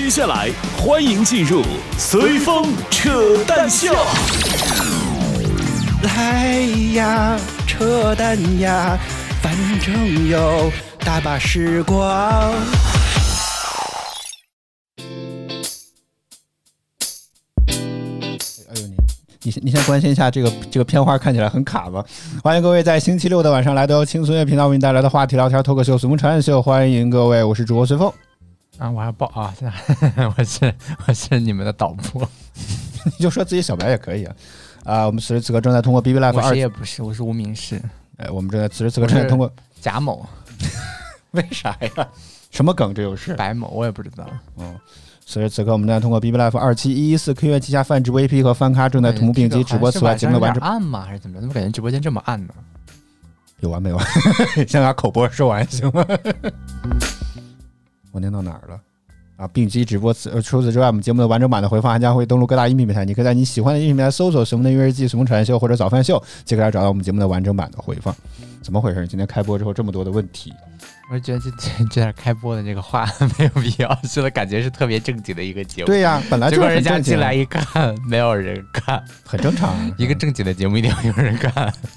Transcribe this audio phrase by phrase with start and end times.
[0.00, 0.48] 接下来，
[0.80, 1.60] 欢迎进入
[1.98, 3.92] 随风扯淡秀。
[6.04, 6.60] 来
[6.94, 7.36] 呀，
[7.66, 8.96] 扯淡呀，
[9.42, 11.98] 反正有大把时光。
[17.66, 18.96] 哎呦你。
[19.42, 22.04] 你先，你先关心一下这个这个片花看起来很卡吧？
[22.40, 28.10] 欢迎各位在星期六的晚上来到轻松乐频道为您带来的话题聊天脱口秀《随风扯淡秀》，欢迎各位，我是主播随风。
[28.78, 29.54] 啊，我还报啊，
[30.38, 30.72] 我是
[31.06, 32.28] 我是你们的导播，
[33.04, 34.34] 你就说自己小白也可以啊。
[34.84, 37.80] 啊，我们此时此刻正在通过 B B Live 二，我也不是，我是无名氏。
[38.16, 40.26] 哎，我们正在此时此刻正在通过贾某，
[41.32, 42.08] 为啥呀？
[42.50, 42.94] 什么梗？
[42.94, 44.26] 这又是白某，我也不知道。
[44.56, 44.74] 嗯。
[45.26, 49.90] 此时此刻，我们正在通过 B B Live 二七一一四 Q 月旗下泛直播 A P 和翻咖正在同步并机直播。
[49.90, 51.04] 此外，节目的完整暗吗？
[51.04, 51.40] 还是怎么着？
[51.42, 52.54] 怎么感觉直播间这么暗呢？
[53.60, 54.02] 有完没完？
[54.66, 56.06] 先把口播说完行吗？
[58.12, 58.80] 我念到哪儿了？
[59.36, 60.12] 啊，并机直播。
[60.12, 63.04] 此呃除此之外，我们节目的完整版的回放还将会登录各大音频平台。
[63.04, 68.12] 你可以在你喜欢的音频平台搜索“什么的音乐日记”“什么传秀”或者“早饭秀”，就可以找到我们节目的完整版的回放。
[68.62, 69.06] 怎么回事？
[69.06, 70.52] 今天开播之后这么多的问题？
[71.10, 75.86] 我觉得这这这点开播的这个话没有必要，说的感觉是特别正经的一个节目。
[75.86, 79.72] 对呀，本来就人家进来一看，没有人看，很正常。
[79.96, 81.72] 一个正经的节目一定要有人看，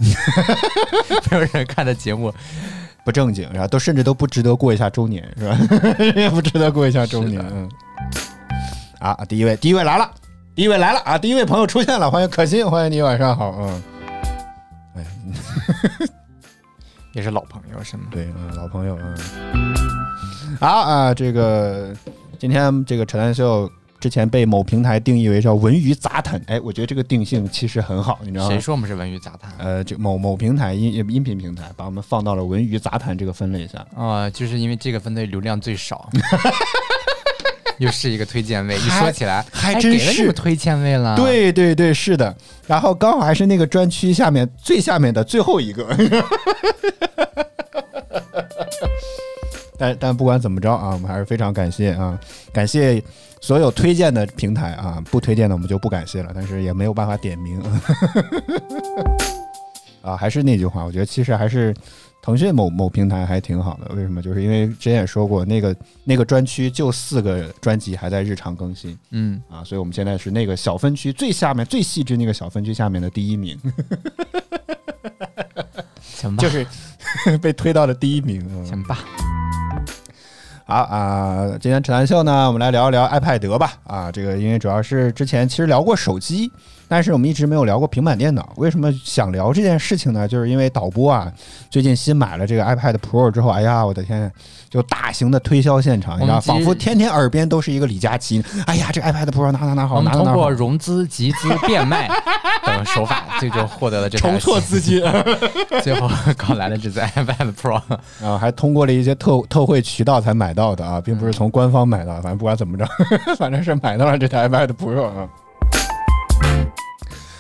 [1.32, 2.32] 没有人看的节目
[3.04, 5.58] 不正经，然后都甚至都不值得过一下周年，是吧？
[6.16, 7.44] 也不值得过一下周年。
[7.52, 7.70] 嗯。
[9.00, 10.10] 啊，第一位，第一位来了，
[10.54, 11.18] 第一位来了啊！
[11.18, 13.56] 第一位朋友出现了，欢迎可心，欢迎你，晚上好。
[13.60, 13.84] 嗯。
[14.96, 15.08] 哎呀。
[17.14, 18.04] 也是老朋友是吗？
[18.12, 19.18] 对，嗯，老朋友，嗯。
[20.60, 21.94] 好啊，这个
[22.38, 23.68] 今天这个扯淡秀
[24.02, 28.50] 之前被某平台定义为叫文娱杂谈，哎，我觉得这个定性其实很好，你知道吗？
[28.50, 29.54] 谁说我们是文娱杂谈？
[29.60, 33.86] 呃，就某某平台音音频平台把我们放到了文娱杂谈这个分类下。
[33.96, 36.10] 啊，就是因为这个分类流量最少。
[37.78, 41.16] 又是一个推荐位，一说起来还真是推荐位了。
[41.16, 42.36] 对对对，是的。
[42.68, 45.88] 然后刚好还是那个专区下面最下面的最后一个。
[49.82, 52.20] 但但不管怎么着啊，我们还是非常感谢啊，
[52.54, 53.04] 感谢
[53.42, 56.32] 所有推荐的平台啊，不推荐的我们就不感谢了。
[56.36, 57.60] 但是也没有办法点名。
[60.04, 61.74] 啊，还是那句话，我觉得其实还是。
[62.24, 64.22] 腾讯某某平台还挺好的，为什么？
[64.22, 73.60] 就是因为之前也说过，那个那个专区就四个专辑还在日常更新，嗯啊，所以我们现在是那个小分区最下面最细致那个小分区下面的第一名，
[76.00, 76.64] 行吧，就是
[77.42, 79.00] 被推到了第一名，行吧。
[80.72, 83.74] 好啊，今天陈兰秀呢，我们来聊一聊 iPad 吧。
[83.84, 86.50] 啊，这个因为主要是之前其实聊过手机。
[86.92, 90.28] 但是我们一直没有聊过平板电脑，为什么想聊这件事情呢？
[90.28, 91.32] 就是因为导播啊，
[91.70, 94.30] 最近新买了这个 iPad Pro 之后，哎呀，我的天，
[94.70, 98.44] 就大型的推销现场，你知道，仿佛天天耳边都是一个李佳琦。
[98.66, 102.10] 哎呀，这 iPad Pro 哪哪哪好，我们通过融资、集资、变卖
[102.66, 105.02] 等手法，最终获得了这筹措 资金，
[105.82, 107.82] 最后搞来了这台 iPad Pro，
[108.22, 112.86] 然后还通过了一些特特惠渠道才买到的啊，并不是从官方买的，反正不管怎么着，
[113.40, 115.30] 反正是买到了这台 iPad Pro 啊。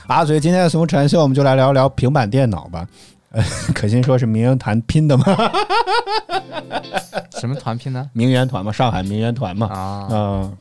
[0.08, 2.86] 啊，所以今天的《什么传秀》，我们就来聊聊平板电脑吧。
[3.32, 5.24] 呃，可心说是名媛团拼的吗？
[7.40, 8.10] 什么团拼呢？
[8.14, 9.68] 名媛团嘛，上海名媛团嘛。
[9.68, 10.58] 啊，嗯，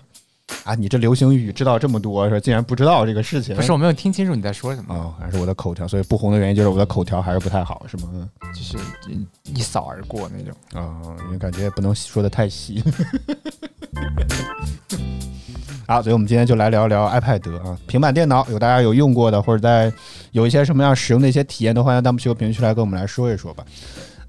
[0.65, 3.57] 啊，你这流行语知道这么多，说竟然不知道这个事情？
[3.57, 4.95] 不是，我没有听清楚你在说什么。
[4.95, 8.29] 哦，还是我的口条，所以不红的原因就是我的口条还是不太好，是吗？
[8.55, 8.77] 就是
[9.55, 10.55] 一扫而过那种。
[10.75, 12.83] 啊，因为感觉也不能说的太细。
[15.87, 19.93] 好，所以我们今天就来聊一聊 iPad 啊，平板电脑有大家有用过的，或者在
[20.31, 23.65] 有一些什么样使用的一些体验，的欢迎弹幕区和评论区来跟我们来说一说吧。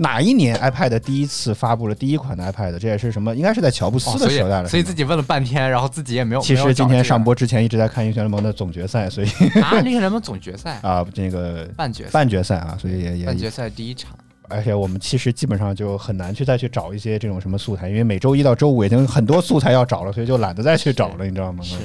[0.02, 2.76] 哪一年 iPad 第一次发布了第一款的 iPad？
[2.80, 3.36] 这也是什么？
[3.36, 4.68] 应该是在乔布斯的时代了。
[4.68, 6.42] 所以自己问了半天，然后自己也没有。
[6.42, 9.28] 其实今天上播之前一直在看英雄联盟的总决赛，所以
[9.62, 14.18] 啊，英雄联盟总决赛 啊，这个 半决半决赛啊，所以也也半决赛第一场。
[14.50, 21.64] 而且我们其实基本上就很难去再去找一些这种什么素材，因为每周一到周五已经很多素材要找了，所以就懒得再去找了，你知道吗？
[21.64, 21.76] 是。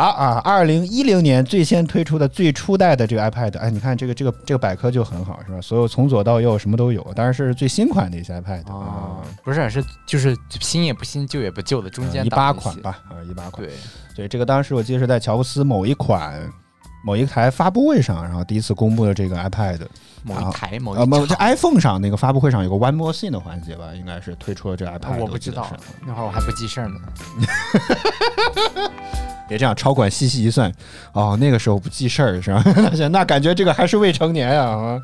[0.00, 0.40] 啊啊！
[0.42, 5.60] 二零一零年最先推出的最初代的这个 iPad，哎，你看这个这个这个百科就很好，是吧？
[5.60, 13.66] 所有从左到右什么都有，当然是最新款的一些 iPad 啊，不是是就是新也不新旧也不旧的中间一八款吧，啊一八款。
[13.66, 13.76] 对，
[14.16, 16.50] 所以这个当时我记得是在乔布斯某一款
[17.04, 19.80] 某一台发布会上，然后第一次公布的这个 iPad。
[20.22, 25.16] 某一台某呃某这 iPhone 上那个发布会上有个 One More Thing 的环节吧，应该是推出了这 iPad。
[25.18, 25.66] 我不知道，
[26.06, 26.94] 那会儿我还不记事儿呢。
[29.48, 30.72] 别这样，超管细细一算，
[31.12, 32.62] 哦，那个时候不记事儿是吧？
[33.10, 35.00] 那感觉这个还是未成年呀啊！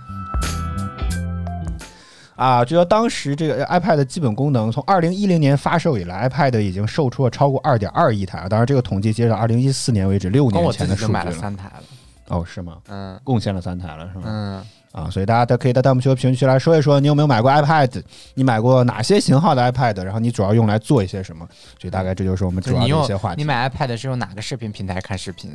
[2.36, 8.48] 啊，就说当时这个 iPad 的基本功能，从二零一零年发售以来，iPad 已经售出了超过二点二亿台啊。
[8.48, 11.36] 当然，这个统计截止到二零一四年为止，六年前的数据买了了。
[11.36, 11.82] 三台了。
[12.28, 12.76] 哦，是吗？
[12.88, 14.24] 嗯贡献了三台了，是吗？
[14.26, 14.62] 嗯，
[14.96, 18.02] 啊，所以大家都可以在弹幕区和评论区来说一说，你有没有买过 iPad？
[18.32, 20.02] 你买过哪些型号的 iPad？
[20.02, 21.46] 然后你主要用来做一些什么？
[21.78, 23.43] 所以大概这就是我们主要的一些话题。
[23.43, 25.52] 你买 iPad 是用哪个视频平台看视频？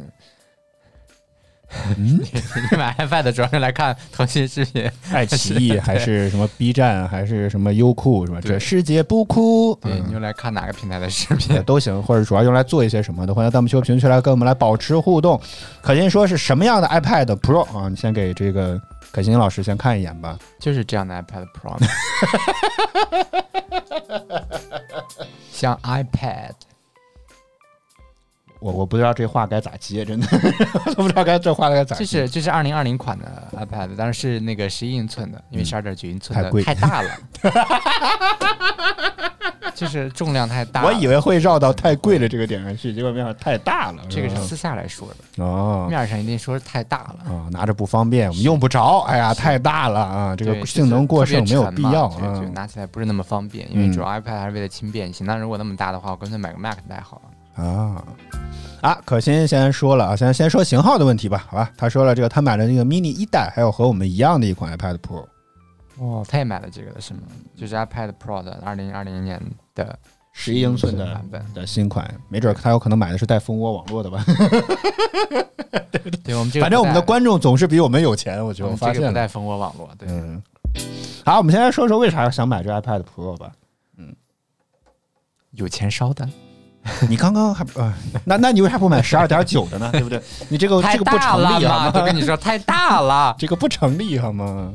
[1.98, 2.20] 嗯，
[2.70, 4.88] 你买 iPad 主要是来看腾讯视频。
[5.12, 8.40] 爱奇艺还是什么 B 站，还是什么优酷是吧？
[8.42, 11.64] 这世界不哭，对，嗯你用来看哪个平台的视频？
[11.64, 15.42] 都行，或者主要用来做一些什么的，欢迎弹幕区和评论区来跟我们来保持互动。
[15.82, 17.88] 可心说是什么样的 iPad Pro 啊？
[17.90, 18.80] 你先给这个
[19.12, 20.40] 可心老师先看一眼吧。
[20.60, 21.78] 就是这样的 iPad Pro，
[25.52, 26.52] 像 iPad，
[28.60, 30.28] 我我不知道这话该咋接，真的。
[30.86, 32.04] 我都不知道该这话该咋接。
[32.04, 36.63] 这是这是二零二零款的 iPad，但是是那个十一英寸的，因为十二点九英寸的嗯太贵。
[36.63, 37.18] 太大了，
[39.81, 40.83] 就是重量太大。
[40.83, 44.04] 我以为会绕到太贵的这个点上去，结果没想到太大了。
[44.10, 47.31] 这个是私下来说的，哦面上一定说是太大了。
[47.31, 49.00] 啊，拿着不方便，我们用不着。
[49.07, 52.42] 哎呀，太大了啊，这个性能过剩没有必要啊。
[52.54, 55.25] 拿起来不是那么方便，因为嗯主要 iPad 还是为了轻便性。
[55.25, 57.63] 那如果那么大的话，我干脆买个 Mac 带好了。
[57.63, 58.01] 啊
[58.81, 58.98] 啊！
[59.04, 61.69] 可心先说了啊，先先说型号的问题吧，好吧？
[61.77, 65.25] 他说了，这个他买了那个 mini 一代，还有和我们一样的一款 iPad Pro。
[66.00, 67.19] 哦，他也买了这个的是吗？
[67.56, 69.39] 就是 iPad Pro 的二零二零年
[69.83, 70.00] 的
[70.33, 71.45] 十一英寸的版本。
[71.54, 74.24] 的新款，没准他有可能买的是带蜂窝网络的吧。
[76.24, 80.42] 对我们这个，反正我们的观众总是比我们有钱，我觉得我发现不带蜂窝网络，对，嗯，
[81.25, 83.51] 好，我们先来说说为啥想买这 iPad Pro 吧。
[83.98, 84.16] 嗯
[85.51, 86.27] 有钱烧的，
[87.10, 87.94] 你刚刚还啊、
[88.24, 89.89] 那那你为啥不买十二点九的呢？
[89.94, 90.22] 对不对？
[90.48, 91.66] 你这个这个不成立！
[91.66, 91.92] 吗？
[91.92, 94.74] 都跟你说太大了，这个不成立好吗？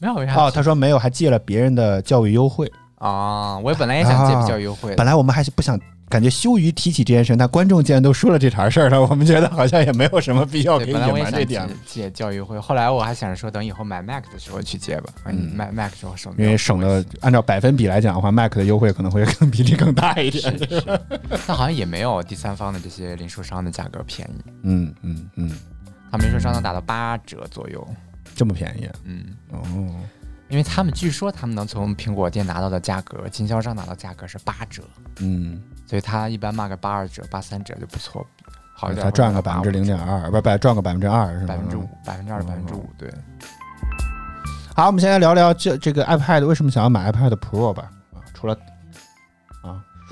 [0.00, 0.34] 没有为啥？
[0.34, 2.70] 哦，他说没有，还借了别人的教育优惠。
[3.04, 5.78] 啊，我本来也想借比较优惠的，本来我们还是不想，
[6.08, 20.58] 感觉羞于提起这件事，但观众既然都说了这茬事儿了，我们觉得好像也没有什么必要给，本来我也想瞒这点借，教育会，后来我还想着说，等以后买 Mac 的时候去借吧，嗯嗯，买 Mac 时候省，因为省了，按照百分比来讲的话，Mac 的优惠可能会更比例更大一点。
[21.28, 25.50] 但好像也没有第三方的这些零售商的价格便宜，嗯嗯嗯，
[26.10, 27.86] 他们零售商能打到八折左右，
[28.34, 29.60] 这么便宜嗯，哦。
[30.54, 34.84] 因为他们据说他们能从苹果店拿到的价格，经销商拿到价格是八折，
[35.18, 38.24] 嗯，所以他一般卖个八二折、八三折就不错，
[38.72, 41.46] 好一点他赚个百分之零点二，不不，赚个百分之二是吗？
[41.48, 43.12] 百分之五、百分之二、哦百分之五，对。
[44.76, 47.90] 好，我们现在聊聊这这个 iPad 为什么想要买 iPad Pro 吧？
[48.12, 48.60] 啊，除了啊，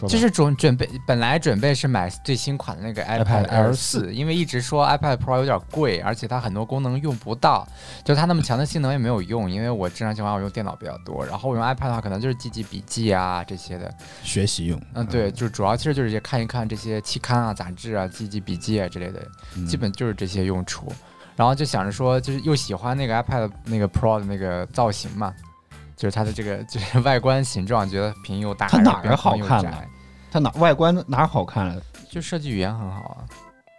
[0.03, 7.67] 说吧就是准准备本来准备是买最新款的那个 iPad Air 四，因为一直说 iPad Pro 有点贵，而且它很多功能用不到，
[8.05, 9.51] 就它那么强的性能也没有用。
[9.51, 13.93] 因为我正常情况下我用电脑比较多，然后我用 iPad 的话可能就是记记笔记啊这些的。
[14.23, 19.21] 学习用，嗯，对，就主要其实就是也看一看这些期刊啊、杂志啊、记记笔记啊之类的，
[19.57, 20.93] 嗯基本就是这些用处。
[21.35, 25.33] 然后就想着说，就是又喜欢那个 iPad 那个 Pro 的那个造型嘛，
[26.03, 29.85] 就是它的这个 就是外观形状，觉得屏又大，它哪儿好看了
[30.33, 31.81] 它哪外观哪儿好看了？
[32.11, 33.23] 就设计语言很好啊。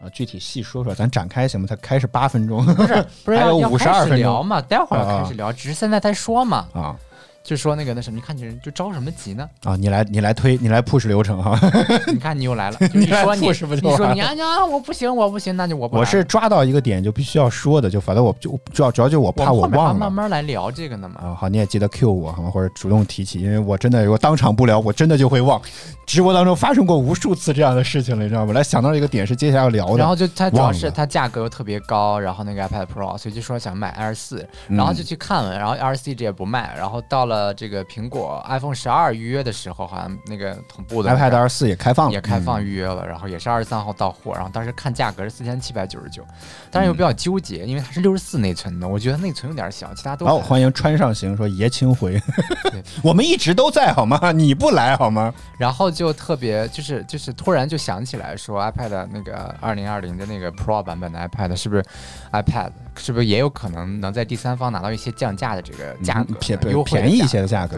[0.01, 1.67] 啊，具体细说说，咱展开行吗？
[1.69, 4.61] 它开是八分钟不是不是 还有52要要开始分钟聊嘛？
[4.61, 6.95] 待会儿啊开始聊，只是现在在说嘛，啊
[7.43, 9.49] 就说那个那什么，你看你就着什么急呢？
[9.65, 9.75] 啊！
[9.75, 11.59] 你来你来推你来 push 流程哈。
[12.07, 15.97] 你看你又来了， 就你说你 push 不就你说你啊你啊，我不行我不行，那就我不。
[15.97, 19.93] 我是抓到一个点就必须要说的，就反正我就主要主要就我我怕我忘了。
[19.93, 21.19] 慢慢来聊这个呢嘛。
[21.21, 22.49] 啊，好，你也记得 Q 我好吗？
[22.49, 25.61] 或者主动提起，因为我真的如果当场不聊，我真的就会忘。
[26.05, 28.53] 直播当中发生过无数次这样的事情了，你知道吗？
[28.53, 42.65] 来想到一个点是接下来要聊的，然后就它主要是它价格又特别高，然后那个 iPad Pro，所以就说想买 Air 四，嗯然后就去看了，然后 Air 四一直也不卖，然后到了这个苹果 iPhone 十二预约的时候，好像那个同步的 iPad 个二四也开放了，也开放嗯。
[42.65, 46.23] 预约了，然后也是二十三号到货，然后当时看价格是四千七百九十九，
[46.71, 52.21] 但是又比较纠结，因为它是六十四内存的，我觉得内存有点小，其他都好，欢迎川上行说爷青回，
[53.03, 54.31] 我们一直都在好吗？
[54.31, 55.33] 你不来好吗？
[55.57, 61.83] 然后就特别就是就是突然就想起来说 iPad 那个二零二零的那个 Pro 版本的 iPad 是不是
[62.31, 67.77] iPad 是不是也有可能能在第三方拿到一些降价的这个价便优惠便宜一一些的价格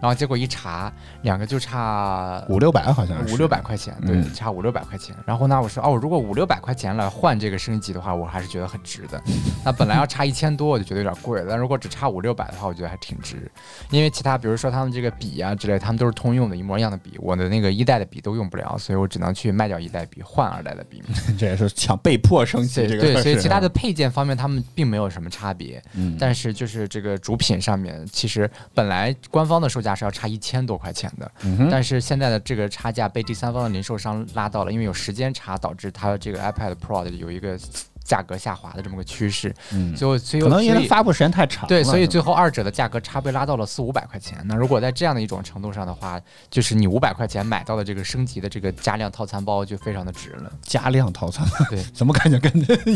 [0.00, 5.14] 然后结果一查，两个就差五六百好像是五六百块钱，对，嗯差五六百块钱。
[5.24, 9.20] 然后呢，我说哦，如果五六百块钱来换这个升级的话，我还是觉得很值的。
[9.64, 11.46] 那本来要差一千多，我就觉得有点贵了。
[11.50, 13.50] 但如果只差五六百的话，我觉得还挺值。
[13.90, 21.02] 因为其他，比如说他们这个笔啊之类，他们都是通用的，一模一样的笔，我的那个一代的笔都用不了，所以我只能去卖掉一代笔换二代的笔。
[21.38, 25.82] 这也是抢被迫升级这个对，所以其他的配件方面，他们并没有什么差别。
[25.94, 37.58] 嗯但是就是这个主品上面，其实本来官方的售价是要差一千多块钱的，嗯但是现在的这个差价被第三方的零售商拉到了，因为有时间差，导致它这个 iPad Pro 的有一个
[38.06, 44.38] 价格下滑的这么个趋势，嗯，最后所以可能因为发布时间太长，对，所以最后二者的价格差被拉到了四五百块钱。
[44.44, 50.50] 那如果在这样的一种程度上的话，就是你五百块钱买到的这个升级的这个加量套餐包就非常的值了。
[50.62, 52.52] 加量套餐，对， 怎么感觉跟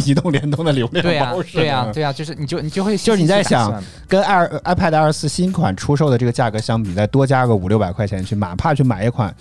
[0.07, 1.61] 移动、联通的流量对呀、包似的？
[1.61, 9.35] 对呀、对呀、就是你就你就会就是你在想跟二 iPad 二四新款出售的这个价格相比，再多加个五六百块钱去，哪怕去买一款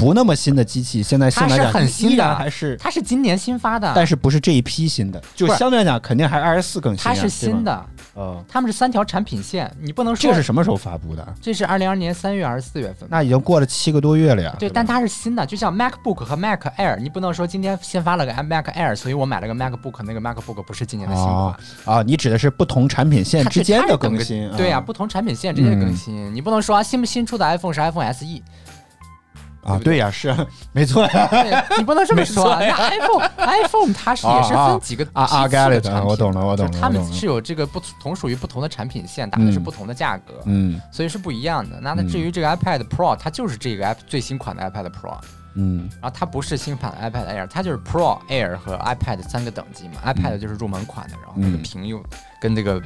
[0.00, 11.34] 不那么新的机器，现在它是讲很新的还是，它是今年新发的，但是不是这一批新的，就相对来讲肯定还是二十四更新啊、它是新，的，呃，他们是三条产品线，你不能说这是什么时候发布的？
[11.40, 13.06] 这是二零二年三月还是四月份？
[13.10, 14.56] 那已经过了七个多月了呀。
[14.58, 21.56] 对，吧但它是新的，就像 MacBook 和 Mac Air，你不能说今天先发了个 Mac Air，所以我买了个 MacBook，那个 MacBook 不是今年的新款哦。
[21.84, 24.50] 啊，你指的是不同产品线之间的更新？
[24.56, 28.24] 对呀、啊不同产品线之间的更嗯新，你不能说啊，新不新出的 iPhone 是 iPhone SE，
[29.62, 31.28] 啊，对呀，是啊没错呀。
[31.30, 32.58] 对你不能这么说啊。
[32.60, 41.78] 那 iPhone iPhone 它是也是分几个啊啊批次的我懂了我懂了就是他们是有这个不同属于不同的产品线，打的是嗯不同的价格，嗯所以是不一样的。
[41.80, 45.16] 那那至于这个 iPad Pro，它就是这个 app 最新款的 iPad Pro。
[45.54, 49.94] 嗯然后它不是新款的 iPad Air，它就是 Pro、Air 和 iPad 三个等级嘛。
[50.06, 52.00] iPad 就是入门款的，然后那个嗯屏又
[52.40, 52.80] 跟这个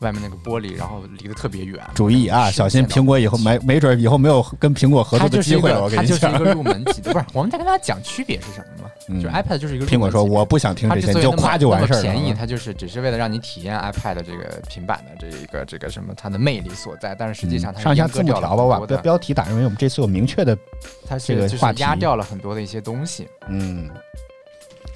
[0.00, 1.80] 外面那个玻璃，然后离得特别远。
[1.94, 5.88] 注意啊，小心苹果以后没没准以后没有跟苹果合作的机会了。
[5.88, 7.24] 它就是一，个入门级的， 不是？
[7.32, 8.90] 我们再跟大家讲区别是什么嘛？
[9.08, 20.56] 嗯就是 iPad 就是一个苹果说我不想听这些，你就夸就完事儿了便宜，它就是只是为了让你体验 iPad 这个平板的这一个这个什么它的魅力所在，但是实际上它嗯上下字幕条吧，我把很多的，标标题打上因为我们这次有明确的，
[21.06, 23.28] 它这个话压掉了很多的一些东西。
[23.48, 23.88] 嗯。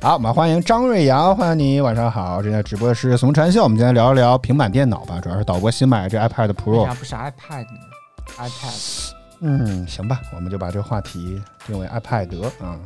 [0.01, 2.41] 好，我们欢迎张瑞阳，欢迎你，晚上好。
[2.41, 6.95] 正在直播的是怂传秀，我们今天聊一聊平板电脑吧，主要是导播新买的这 iPad Pro 啥。
[6.95, 7.81] 不是 iPad 呢
[8.39, 12.53] ？iPad 嗯，行吧，我们就把这个话题定为 iPad 啊。
[12.61, 12.79] 嗯，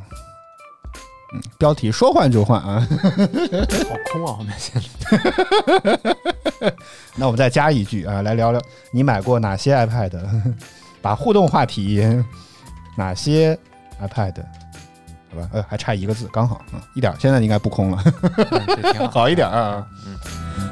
[1.58, 2.80] 标题说换就换啊。
[2.80, 6.72] 好空啊，后面现在。
[7.14, 10.18] 那我们再加一句啊，来聊聊你买过哪些 iPad？
[11.02, 12.02] 把互动话题，
[12.96, 13.58] 哪些
[14.00, 14.34] iPad？
[15.52, 18.02] 呃，还差一个字，刚好嗯，一点，现在应该不空了，
[18.50, 19.86] 嗯好，好一点啊。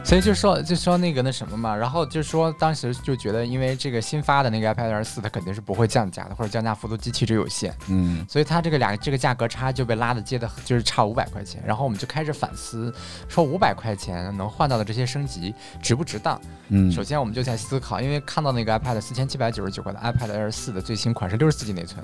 [0.05, 11.63] 所以就说就说那个那什么嘛，然后就说当时就觉得，因为这个新发的那个 iPad Air 四，它肯定是不会降价的，或者降价幅度极其之有限，嗯所以它这个俩这个价格差就被拉的接的，就是差五百块钱。
[11.67, 12.93] 然后我们就开始反思，
[13.29, 16.41] 说五百块钱能换到的这些升级值不值当？
[16.69, 22.03] 嗯首先我们就在思考，因为看到那个 iPad 四千七百九十九块的 iPad Air 四的最新款是六十四 G 内存，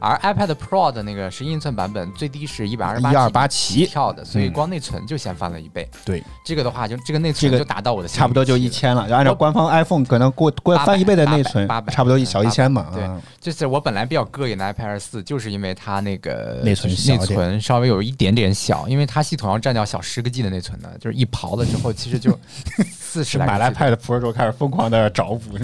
[0.00, 5.88] 而 iPad Pro 的那个十一英寸版本最低是一百二十八一二八起，跳的，所以嗯光内存就先翻了一倍。
[6.04, 9.08] 对，这个的话就这个内这个存就达到我的差不多就一千了。
[9.08, 12.88] 就按照官方 iPhone 可能过过翻一倍的内存800，差不多一小一千嘛。
[12.92, 22.38] 对啊就是我本来比较膈应的 iPad Air 四，就是因为它那个内存内存稍微有一点点小，因为它系统要占掉小十个 G 的内存呢，就是一刨了之后，其实就
[22.98, 25.58] 四十买 iPad Pro 之后开始疯狂的找补。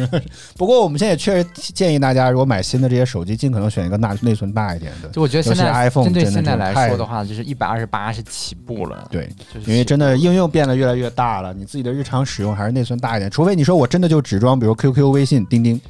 [0.56, 5.08] 不过我们现在也确实建议大家，如果买新的这些手机，尽可能选一个大内存大一点的。
[5.08, 13.30] 就我觉得现在 iPhone 针对现在来说的话，就是一百二十八是起步了，对，就是因为真的应用变得越来越大了，你自己的日常使用还是内存大一点。
[13.30, 15.80] 除非你说我真的就只装，比如 QQ、微信、钉钉，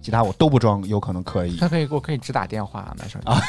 [0.00, 1.56] 其他我都不装，有可能可以。
[1.56, 3.40] 他可以我可以只打电话买手机啊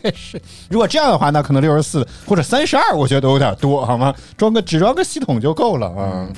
[0.70, 4.14] 如果这样的话，那可能六十四或者三十二，我觉得都有点多，好吗？
[4.36, 6.28] 装个只装个系统就够了啊。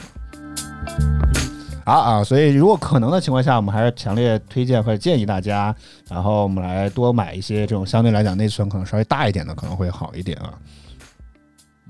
[1.84, 5.74] 好啊，所以如果可能的情况下，我们还是强烈推荐或者建议大家，
[6.08, 10.54] 然后我们来多买一些这种相对来讲内存可能稍微大一点的，可能会好一点啊。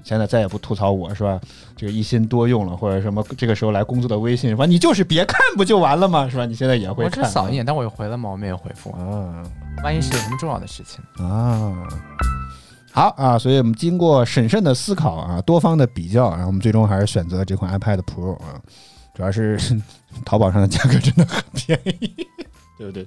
[0.02, 1.40] 现在再也不吐槽我是吧？
[1.76, 6.28] 这个一心多用了，或者什么这个时候来工作的微信，说你就是别看不就完了吗？
[6.28, 6.46] 是吧？
[6.46, 8.28] 你现在也会我看扫一眼，但我有回了吗？
[8.30, 9.42] 我没有回复，啊。
[9.82, 11.88] 万一是有什么重要的事情，啊，
[12.92, 18.60] 好啊，所以我们经过审慎的思考啊，多方的比较，然后我们最终还是选择这款 iPad Pro 啊，
[19.14, 19.58] 主要是
[20.26, 22.14] 淘宝上的价格真的很便宜，
[22.76, 23.06] 对不对？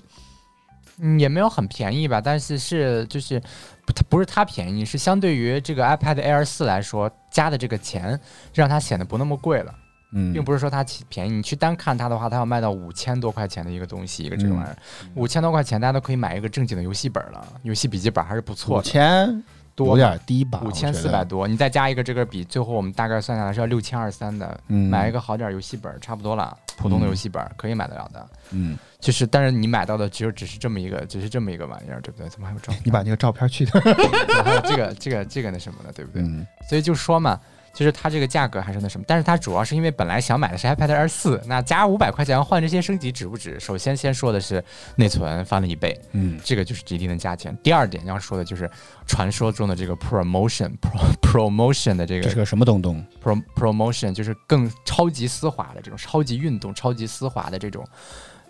[0.99, 3.39] 嗯，也没有很便宜吧，但是是就是
[3.85, 8.19] 不，它不是它便宜，是相对于这个 iPad Air 四来说加的这个钱，
[8.53, 9.73] 让它显得不那么贵了。
[10.15, 11.31] 嗯，并不是说它便宜。
[11.31, 14.77] 你去单看它的话，它要卖到五千多块钱的一个东西，一个这个玩意儿，
[15.15, 18.87] 五千多块钱大家都可以买一个正经的游戏本了，游戏笔记本还是不错五的。
[18.87, 19.43] 千
[19.75, 20.61] 多有点低吧？
[20.63, 28.27] 五千四百多，你再加一个这个笔，最后我们大概算下来是要六千二三的，嗯买一个好点儿游戏本儿差不多了，普通的游戏本儿可以买得了的。
[28.51, 32.29] 嗯，就是，但是你买到的只有只是这么一个，只是这么一个玩意儿，对不对？
[32.29, 32.81] 怎么还有照片？
[32.85, 33.81] 你把那个照片去掉。
[34.43, 36.21] 还有这个这个这个那什么的，对不对？
[36.21, 37.39] 嗯所以就说嘛，
[37.73, 43.59] 就是它这个价格还是那什么，但是它主要是因为本来想买的是 iPad Air 四，那加五百块钱换这些升级值不值？
[43.59, 44.63] 首先先说的是
[44.95, 47.57] 内存翻了一倍，嗯这个就是一定的价钱。
[47.63, 48.69] 第二点要说的就是
[49.07, 51.11] 传说中的这个 promotion pro
[51.49, 57.83] promotion 的这个这是个什么东东？pro promotion，就是更超级丝滑的这种超级运动、超级丝滑的这种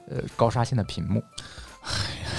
[0.09, 1.23] 呃高刷新的屏幕。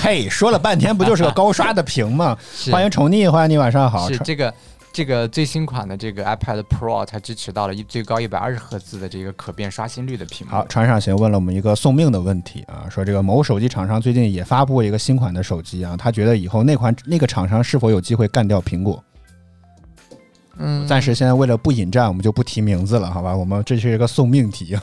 [0.01, 2.37] 嘿，说了半天不就是个高刷的屏吗？
[2.73, 4.09] 欢迎宠溺，欢迎你晚上好。
[4.09, 4.53] 是这个
[4.95, 10.53] 这个最新款的这个 iPad Pro，它支持到了一最高一百二十赫兹的这个可变刷新率的屏幕。
[10.53, 19.03] 好，船上行问了我们一个送命的问题啊，说这个某手机厂商最近也发布一个新款的手机啊，他觉得以后那款那个厂商是否有机会干掉苹果？
[20.59, 23.35] 嗯，暂时现在为了不引战，我们就不提名字了，好吧？
[23.37, 24.77] 我们这是一个送命题。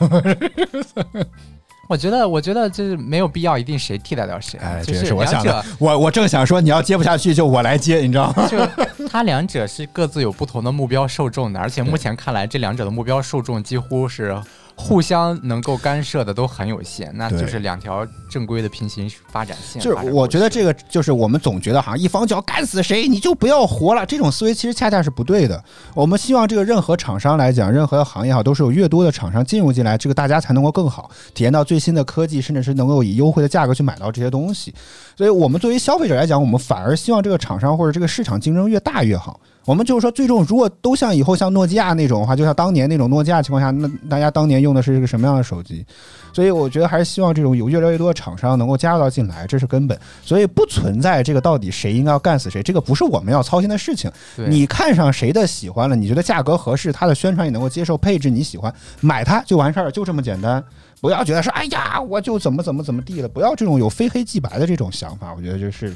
[1.92, 5.62] 我觉得我觉得就是没有必要一定谁替代掉谁，啊哎，这就是我想的。
[5.78, 8.48] 我我正想说，你要接不下去就我来接，你知道吗？
[8.48, 8.58] 就
[9.10, 14.42] 他两者是各自有不同的目标受众的，而且目前看来，这两者的目标受众几乎是
[14.82, 19.82] 互相能够干涉的都很有限，那就是两条正规的平行发展线。
[19.82, 25.64] 就是我觉得这个就是我们总觉得好像一方就要干死谁，你就不要活了，这种思维其实恰恰是不对的。
[25.94, 34.74] 我们希望这个任何厂商来讲，任何行业好，都是有越多的厂商进入进来，这个大家才能够更好体验到最新的科技，甚至是能够以优惠的价格去买到这些东西。
[35.16, 39.40] 所以我们作为消费者来讲，我们反而希望这个厂商或者这个市场竞争越大越好。
[39.66, 45.86] 我们就是说，最终如果都像以后像诺基亚那种的话，就像当年那种诺基亚情况下，那大家当年用的是一个什么样的手机？
[46.34, 50.00] 所以我觉得还是希望这种有越来越多的厂商能够加入到进来，这是根本。
[50.24, 54.10] 所以不存在这个到底谁应该要干死谁，这个不是我们要操心的事情。
[54.48, 60.64] 你看上谁的喜欢了，你觉得价格合适，它的宣传也能够接受，配置你喜欢，买它就完事儿了，就这么简单。
[61.02, 65.34] 不要觉得说，哎呀，我就怎么怎么怎么地了，不要这种有非黑即白的这种想法。
[65.36, 65.94] 我觉得就是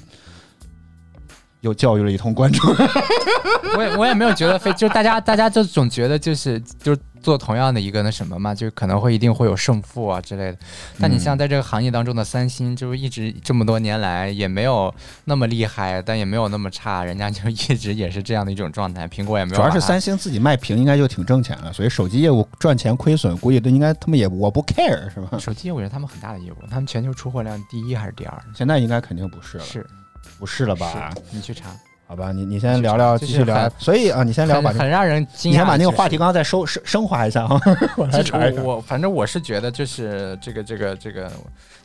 [1.66, 2.74] 又教育了一通观众。
[3.76, 10.58] 我也我也没有觉得非，就大家大家就总觉得就是就是做同样的一个那什么嘛，就可能会一定会有胜负啊之类的。
[10.98, 14.94] 但你像在这个行业当中的三星，就是一直这么多年来也没有
[15.26, 19.06] 那么厉害，但也没有那么差，人家就一直也是这样的一种状态。
[19.10, 25.38] 苹果也没有主要是三星自己卖屏应该就挺挣钱了，所以手机业务赚钱亏损，估计都应该他们也我不 care 是吧？
[25.38, 28.42] 手机业务是他们很大的业务，他们全球出货量第一还是第二？
[28.56, 29.86] 现在应该肯定不是了，是
[30.40, 31.12] 不是了吧？
[31.32, 31.70] 你去查，
[32.08, 33.70] 好吧，你你先聊聊，继续聊。
[33.78, 35.54] 所以啊，你先聊吧很，让人惊讶。
[35.54, 37.60] 你先把那个话题刚刚再收升升华一下啊，
[37.98, 38.62] 我来查一下。
[38.62, 41.32] 我我反正我是觉得，就是这个这个这个，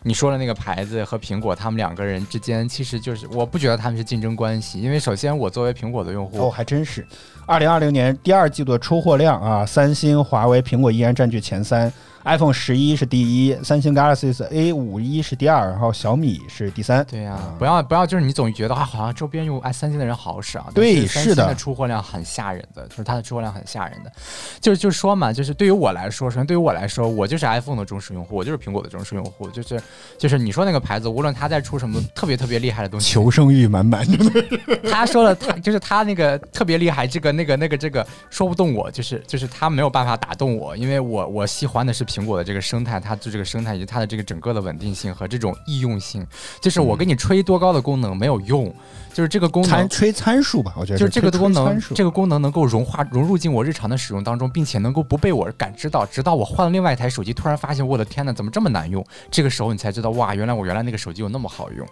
[0.02, 7.06] 你说的那个牌子和苹果，他们两个人之间其实就是，我不觉得他们是竞争关系，因为首先我作为苹果的用户，哦，还真是。
[7.46, 11.92] 二零二零年第二季度的出货量啊，三星、华为、苹果依然占据前三
[12.24, 17.04] ，iPhone 十一是第一，三星 Galaxy A 五一是第二，然后小米是第三。
[17.10, 24.12] 对呀、啊不要不要，就是你总觉得啊，好像周边用哎三星的人好少，对是的出货量很吓人的，就是它的出货量很吓人的，
[24.60, 29.80] 就是就是说嘛，就是对于我来说，首先对于我来说，我就是 iPhone 的忠实用户，我就是苹果的忠实用户，就是
[30.18, 34.06] 就是你说那个牌子，无论它在出什么特别特别厉害的东西，求生欲满满。
[34.90, 46.26] 他说了，他就是他那个特别厉害，这个那个那个这个说不动我，就是就是他没有办法打动我，因为我我喜欢的是苹果的这个生态，它就这个生态以及它的这个整个的稳定性和这种易用性，
[46.60, 48.74] 就是我给你吹多高的功能没有用，
[49.14, 49.88] 就是这个功能参。
[49.88, 59.04] 吹参数吧，我觉得就是这个功能这个功能能够融化融入进我日常的使用当中，并且能够不被我感知到，直到我换了另外一台手机，突然发现我的天呐，怎么这么难用？
[59.30, 61.86] 这个时候你才知道，哇，原来我原来那个手机有那么好用，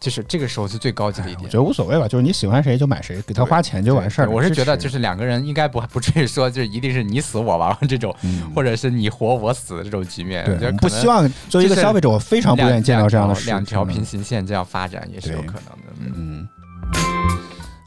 [0.00, 1.52] 就是这个时候是最高级的一点我觉。
[1.52, 10.44] 得无所谓吧，就是你喜欢谁就买谁，给他花钱就完事儿我是觉得就是两个人应该不不至于说就是一定是你死我亡这种，嗯或者是你活我死的这种局面。
[10.58, 13.54] 对，不希望作为一个消费者，我非常不愿意见到这样的事情。
[13.54, 15.92] 两条两条平行线这样发展也是有可能的。
[16.00, 16.48] 嗯，嗯，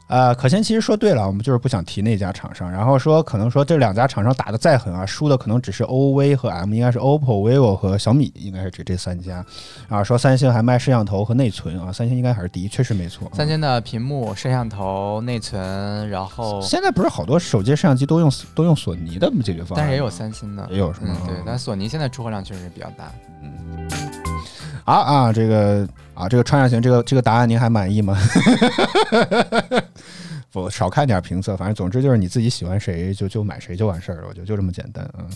[0.06, 9.44] 呃，可先其实说对了，我们就是不想提那家厂商，然后说可能说这两家厂商打的再狠啊，输的可能只是 OV 和 M，应该是 OPPO、vivo 和小米，应该是指这三家
[9.88, 10.04] 啊。
[10.04, 13.30] 说三星还卖摄像头和内存啊，三星应该还是第一，确实没错。
[13.32, 23.10] 三星的屏幕、摄像头、内存，然后现在不是好多手机摄像机都用都用索尼的解决方案吗，但是也有三星的，也有是吗嗯，对，但索尼现在出货量确实比较大。
[23.42, 23.88] 嗯，
[24.84, 28.18] 好啊，这个啊，这个穿上行，这个这个答案您还满意吗？
[30.54, 35.26] 不，少看点评测，反正总之就是你自己喜欢谁就就买谁就完事儿了，我觉得就这么简单啊。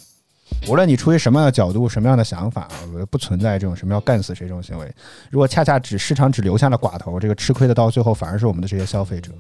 [0.66, 4.92] 无论你出于什么样的角度、什么样的想法，我觉得不存在这种什么要干死谁这种行为。
[5.30, 9.30] 如果恰恰只市场只留下了寡头，这个吃亏的到最后反而是我们的这些消费者。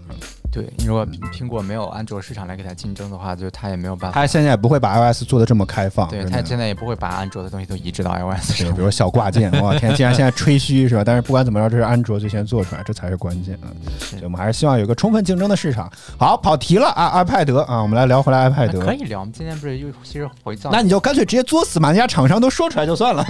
[0.50, 4.18] 对，如果苹果没有安卓市场来给它竞争的话，就它也没有办法。
[4.18, 8.68] 它现在也不会把 iOS 做的这么开放，对，它现在也不会把安卓的东西都移植到 iOS 上。
[8.68, 11.02] 对比如小挂件， 我天，既然现在吹嘘是吧？
[11.04, 13.68] 但是不管怎么着，这是安卓最先做出来，这才是关键啊！
[13.98, 15.92] 所以我们还是希望有一个充分竞争的市场。
[16.18, 18.78] 好，跑题了啊，iPad 啊，我们来聊回来 iPad。
[18.80, 23.24] 可以聊，我们今天不是又其实回到，那你就干脆直接作死嘛，人家厂商都说出来就算了。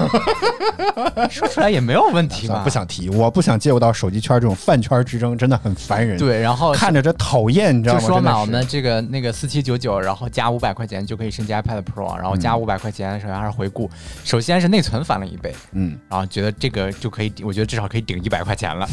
[1.30, 2.64] 说出来也没有问题嘛。
[2.64, 8.00] 不想提，我不想介入到手机圈这种饭圈之争，真的很烦人。，对，然后看着这讨厌，你知道吗？
[8.00, 13.88] 就说嘛，我们这个那个四七九九，然后加五百块钱就可以升级 iPad Pro，然后加嗯五百块钱，首先还是回顾，
[14.24, 18.84] 首先是内存翻了一倍，嗯，然后觉得这个就可以，我觉得至少可以顶一百块钱了，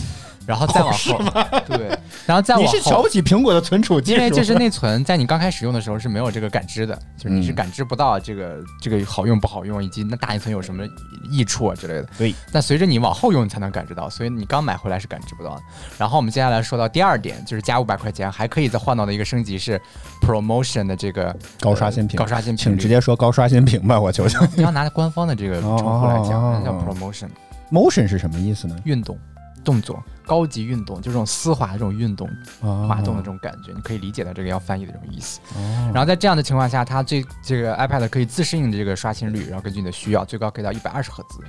[0.46, 1.20] 然后再往后，
[1.68, 4.18] 对， 然后再往你后，是瞧不起苹果的存储技术？
[4.18, 10.84] 因为这是内存，在你刚开始用的时候是没有这个感知的，就是你是嗯感知不到这个这个好用不好用，以及那大内存有什么
[11.32, 12.08] 益处啊之类的。
[12.18, 15.62] 对，但随着你往后用，你才能感知到，所以你刚买回来是感知不到的。
[15.98, 19.82] 然后我们接下来说到第二点，就是加五百块钱还可以再换到的一个升级是
[20.22, 22.66] Promotion 的这个高刷新屏高刷新屏。
[22.66, 24.40] 请直接说高刷新屏吧，我求求。
[24.56, 27.30] 你要拿官方的这个称呼来讲，哦那叫 Promotion
[27.72, 28.76] Motion 是什么意思呢？
[28.84, 29.18] 运动。
[29.64, 32.30] 动作，高级运动，就这种丝滑的这种运动，
[32.62, 35.40] 哦滑动的这种感觉，你可以理解到这个要翻译的这种意思。
[35.56, 41.40] 哦然后在这样的情况下，它这这个 iPad 可以自适应的这个刷新率，然后根据你的需要，最高可以到一百二十赫兹，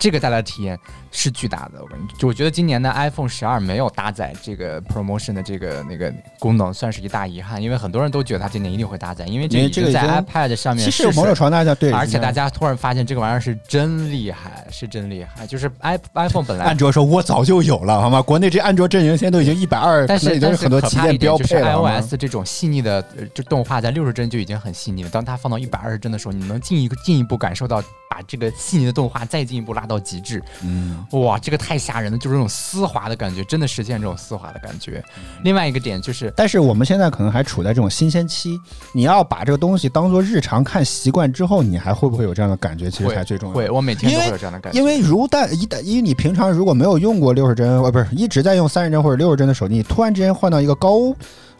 [0.00, 0.78] 这个带来的体验
[1.12, 1.80] 是巨大的。
[1.80, 18.21] 我跟你，就我觉得今年的 iPhone 十二没有搭载这个 Promotion 的这个那个功能，算是一大遗憾，因为很多人都觉得它今年一定会搭载，因为这个在 iPad 上面其实试水某种程度上讲，对，而且大家家突然发现这个玩意儿是真厉害，是真厉害，就是 i iPhone 本来 安卓说，我早就有了，好吗？
[18.22, 30.42] 国内这安卓阵营现在都已经一百二，但是已经但是很多旗舰标配 iOS 这种细腻的呃就动画在六十帧就已经很细腻了，当它放到一百二十帧的时候，你能进一个进一步感受到把这个细腻的动画再进一步拉到极致。
[30.62, 35.02] 嗯，哇，这个太吓人了，就是那种丝滑的感觉，真的实现这种丝滑的感觉。
[35.44, 36.30] 另外一个点就是。
[36.36, 38.60] 但是我们现在可能还处在这种新鲜期，
[38.92, 42.90] 你要把这个东西当做日常看习惯之后，你还会不会有这样的感觉？
[42.90, 43.54] 其实会才最重要。
[43.54, 44.78] 会，我每天都会有这样的感觉。
[44.78, 50.98] 因为如但一旦，因为你平常如果没有用过六十帧，呃，不是一直在用三十帧或者六十帧的手机，你突然之间换到一个高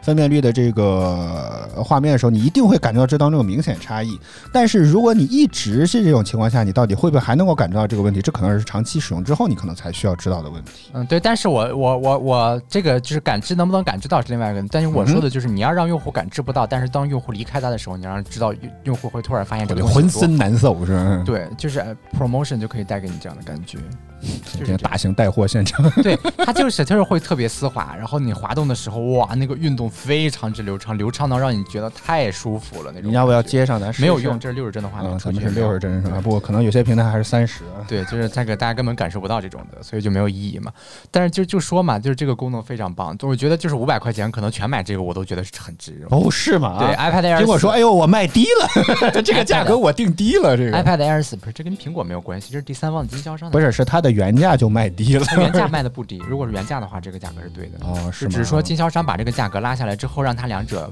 [0.02, 4.18] 分辨率的这个呃画面的时候，你一定会感觉到这当中有明显差异。
[4.52, 8.20] 但是如果你一直是这种情况下，你到底会不会还能够感觉到这个问题？
[8.20, 10.90] 这可能是长期使用之后你可能才需要知道的问题。
[10.92, 21.22] 嗯，对，但是我我我我这个就是感知能不能感知到是另外一个，但是我说的就是你要让用户感知不到，但是当用户离开它的时候，你让知道用用户会突然发现这个浑身难受是吧？
[21.24, 23.78] 对，就是 promotion 就可以带给你这样的感觉。
[24.52, 33.11] 今天大型带货现场，对，它就是就是会特别丝滑，然后你滑动的时候，哇，那个运动非常之流畅，流畅到让你觉得太舒服了那种。
[33.11, 33.42] 你要不要？
[33.42, 34.38] 接上咱没有用，。
[34.38, 36.20] 这是六十帧的画面，嗯，咱们是六十帧是吧？
[36.20, 37.82] 不可能有些平台还是三十啊。
[37.88, 40.72] 对，就是这个大家根本感受不到这种的，所以就没有意义嘛。
[41.11, 46.06] 但是就就说嘛，就是这个功能非常棒，我觉得就是五百块钱可能全买这个我都觉得是很值。
[46.11, 46.78] 哦，是吗？
[46.78, 50.56] 对，iPad Air 苹果说：“四哎呦，我卖低了， 这个价格我定低了。
[50.56, 53.52] 这个 iPad Air 四不是这跟苹果没有关系，这是第三方经销商的。
[53.52, 55.27] 不是，是它的原价就卖低了。
[55.38, 57.79] 原价卖的不低，如果是原价的话，这个价格是对的。
[57.81, 60.90] 哦，是只是说经销商把这个价格拉下来之后，让它两者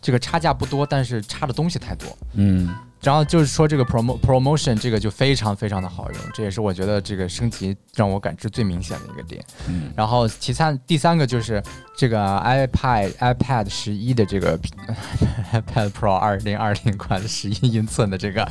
[0.00, 2.06] 这个差价不多，但是差的东西太多。
[2.34, 9.44] 嗯，然后就是说这个 promo promotion 这个就非常非常的好用，这也是我觉得这个升级让我感知最明显的一个点。
[9.68, 11.62] 嗯然后其三第三个就是
[11.96, 14.58] 这个 iPad iPad 十一的这个
[15.52, 18.46] iPad Pro 二零二零款十一英寸的这个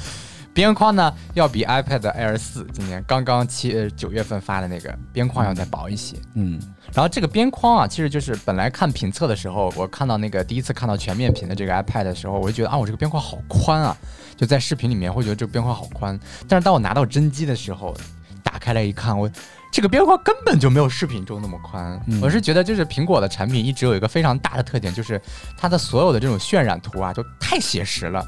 [0.55, 6.15] 边框呢，要比 iPad Air 四今年刚刚七呃九月份发的那个边框要再薄一些。
[6.33, 6.57] 嗯
[6.93, 13.97] 然后这个边框啊，其实就是本来看评测的时候，我看到那个第一次看到全面屏的这个 iPad 的时候，我就觉得啊，我这个边框好宽啊，
[14.37, 16.17] 就在视频里面会觉得这个边框好宽。
[16.47, 17.93] 但是当我拿到真机的时候，
[18.41, 19.29] 打开来一看，我
[19.73, 22.01] 这个边框根本就没有视频中那么宽。
[22.07, 25.21] 嗯我是觉得就是苹果的产品一直有一个非常大的特点，就是
[25.57, 28.25] 它的所有的这种渲染图啊，就太写实了，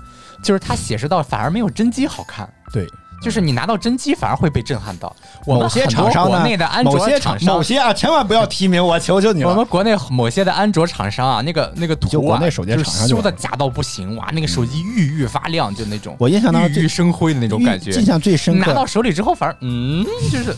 [0.47, 2.47] 就是它写实到反而没有真机好看。
[2.71, 2.87] 对，
[3.21, 5.13] 就是你拿到真机反而会被震撼到。
[5.45, 9.49] 我们某些厂商国内的安某些卓厂商某些啊，千万不要提名我，求求你了。
[9.49, 17.91] 我们国内某些的安卓厂商啊，那个那个图啊，就国内手机就是厂商就修的假到不行，哇，那个手机熠熠发亮，就那种我印象当中最熠熠生辉的那种感觉。
[17.91, 20.55] 印象最深刻拿到手里之后，反而嗯，就是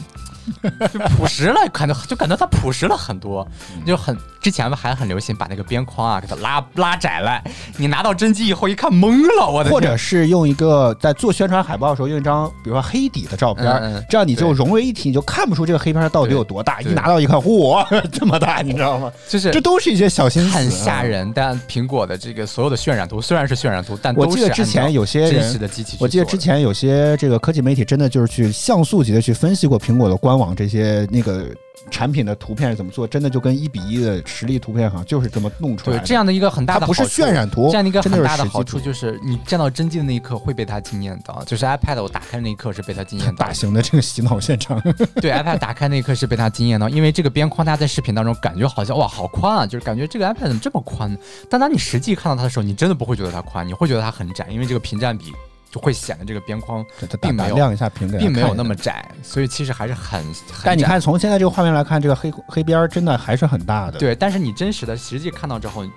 [0.93, 7.41] 就 朴实了，感觉就感觉它朴实了很多，嗯就很之前还很流行把那个边框啊给它拉拉窄了，
[7.77, 16.81] 你拿到真机以后一看懵了，我的或者是用一个在做宣传海报的时候用一张，比如说黑底的照片，嗯嗯这样你就融为一体，你就看不出这个黑片到底有多大。
[16.81, 19.11] 一拿到一看，嚯，这么大，你知道吗？
[19.27, 21.03] 就是这都是一些小心思，很吓啊。
[21.03, 21.31] 人。
[21.35, 31.53] 但苹果的这个所有的渲染图虽然是渲染图，但我记得之前有些真实人，的机器去我记得之前有些这个科技媒体真的就是去像素级的去分析过苹果的官网这些那个
[31.91, 36.01] 产品的图片是怎么做，真的就跟一比一的实力图片好像就是这么弄出来的。
[36.01, 44.81] 对这样的一个很大它不是渲染图，这样的一个很大的好处就是，你见到真机的那一刻会被它惊艳到，就是 iPad 我打开那一刻是被它惊艳到大，型的这个洗脑现场。
[45.21, 51.17] 对 iPad 打开那一刻是被它惊艳到，因为这个边框大家在视频当中感觉好像哇好宽啊，就是感觉这个 iPad 怎么这么宽呢？
[51.49, 55.33] 但当你实际看到它的时候，你真的不会觉得它宽，你会觉得它很窄，因为这个屏占比
[55.71, 65.91] 就会显得这个边框它并没有亮一下屏，并没有那么窄，所以其实还是很很但你看，从现在这个画面来看，这个黑黑边儿真的还是很大的。，对，但是你真实的实际看到之后，你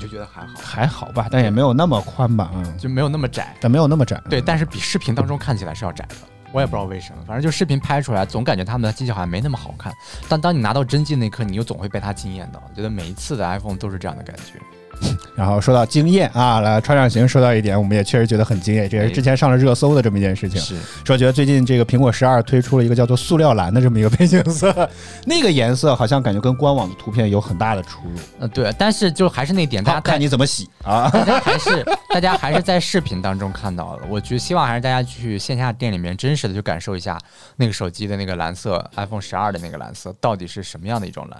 [0.00, 3.54] 就觉得还好，还好吧，但也没有那么宽吧，嗯，就没有那么窄。
[3.60, 4.20] 但没有那么窄。
[4.28, 6.16] 对，但是比视频当中看起来是要窄的。
[6.50, 9.90] 我也不知道为什么，反正就视频拍出来，总感觉他们的机器好像没那么好看。
[10.28, 12.62] 但当你拿到真机那一刻，你又总会被它惊艳到。
[12.68, 14.60] 我觉得每一次的 iPhone 都是这样的感觉。
[15.34, 20.60] 然后说到惊艳啊，来川上行说到一点，我们也确实觉得很惊艳，这也是之前上了热搜的这么一件事情。
[20.60, 24.88] 是，说觉得最近这个苹果十二推出了一个叫做塑料蓝的这么一个背景色，
[25.26, 28.14] 那个颜色好像感觉跟官网的图片有很大的出入。
[28.40, 31.08] 呃，对，但是就还是那点，大家看你怎么洗啊？
[31.12, 34.02] 大家还是大家还是在视频当中看到了。
[34.08, 37.18] 我觉得希望还是大家去线下店里面真实的去感受一下
[37.56, 41.38] 那个手机的那个蓝色，iPhone 十二的那个蓝色到底是什么样的一种蓝。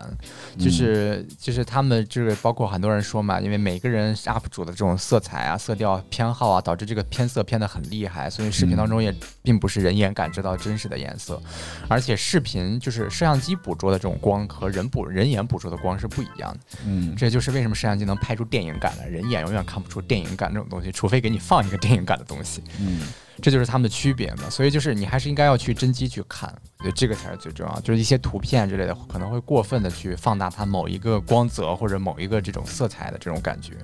[0.59, 11.41] 就是就是他们就是包括很多人说嘛，因为每个人 UP 主的这种色彩啊、色调偏好啊，导致这个偏色偏的很厉害，所以视频当中也并不是人眼感知到真实的颜色，
[11.89, 16.61] 而且视频就是摄像机捕捉的这种光和人捕人眼捕捉的光是不一样的。
[16.87, 22.63] 嗯，这就是为什么摄像机能拍出电影感来，人眼永远看不出电影感这种东西，除非给你放一个电影感的东西。
[22.81, 23.03] 嗯，
[23.43, 24.49] 这就是它们的区别嘛。
[24.49, 27.81] 所以就是你还是应该要去真机去看，我觉得这个才是最重要。
[27.81, 33.75] 就是一些图片之类的，可能会过分的去放大它某一个光泽或者某一个这种色彩的这种感觉。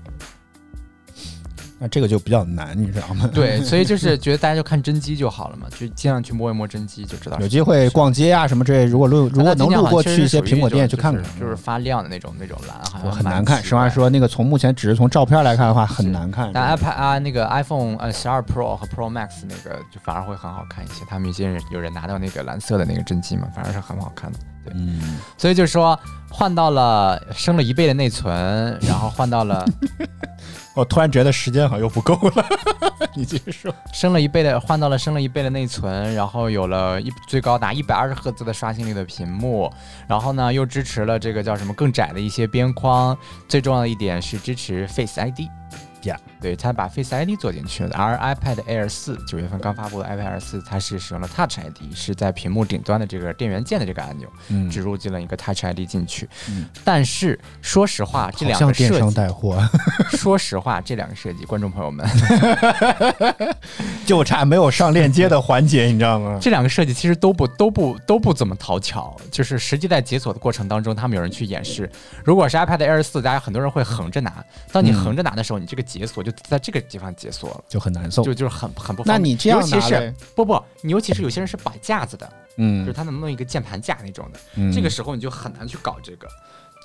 [1.80, 3.30] 那这个就比较难，你知道吗？
[3.32, 7.38] 对， 所以就是觉得大家就看真机就好了嘛，就尽量去摸一摸真机就知道。
[7.38, 13.62] 有机会逛街啊什么之类，如果路如果能路过去一些苹果店去看看，就是发亮的那种那种蓝，好像很难看。
[13.62, 16.50] 实实话，说，那个从目前只是从照片来看的话，很难看。
[16.52, 21.04] 但 iPad 啊，那个 iPhone 呃十二 Pro 和 Pro Max 那个就反而会很好看一些。
[21.08, 24.38] 他们有些人有人拿到那个蓝色的那个真机嘛，反而是很好看的。
[24.64, 28.34] 对，嗯，所以就是说换到了升了一倍的内存，
[28.82, 29.64] 然后换到了
[30.78, 32.44] 我突然觉得时间好像又不够了，
[33.14, 33.74] 你继续说。
[33.92, 39.68] 升了一倍的换到了升了一倍的内存，然后有了一最高达一百二十赫兹的刷新率的屏幕，
[40.06, 45.40] 然后呢又支持了这个叫什么更窄的一些边框，最重要的一点是支持 Face ID。
[46.04, 56.28] Yeah 对，它把 Face ID 做进去了，而 iPad Air 四九月份刚发布的 iPad Air 四，它是使用了 Touch ID，是在屏幕顶端的这个电源键的这个按钮嗯植入进了一个 Touch ID 进去。
[56.48, 59.68] 嗯但是说实话，这好两像电商个设计，带货，
[60.10, 62.06] 说实话，这两个设计，观众朋友们，
[64.06, 66.38] 就差没有上链接的环节，你知道吗？
[66.42, 71.90] 这两个设计其实都不都不都不怎么讨巧，就是实际在解锁的过程当中，他们有人去演示，
[72.24, 78.22] 如果是 iPad Air 四，大家很多人会横着拿，当你嗯横着拿的时候，你这个解锁就在这个地方解锁了，就很难受。
[78.22, 79.06] 就就是很很不方便。
[79.06, 86.28] 那你这样尤其是不不，你尤其是有些人是摆架子的，嗯就是嗯，他能弄一个键盘架那种的，嗯这个时候你就很难去搞这个。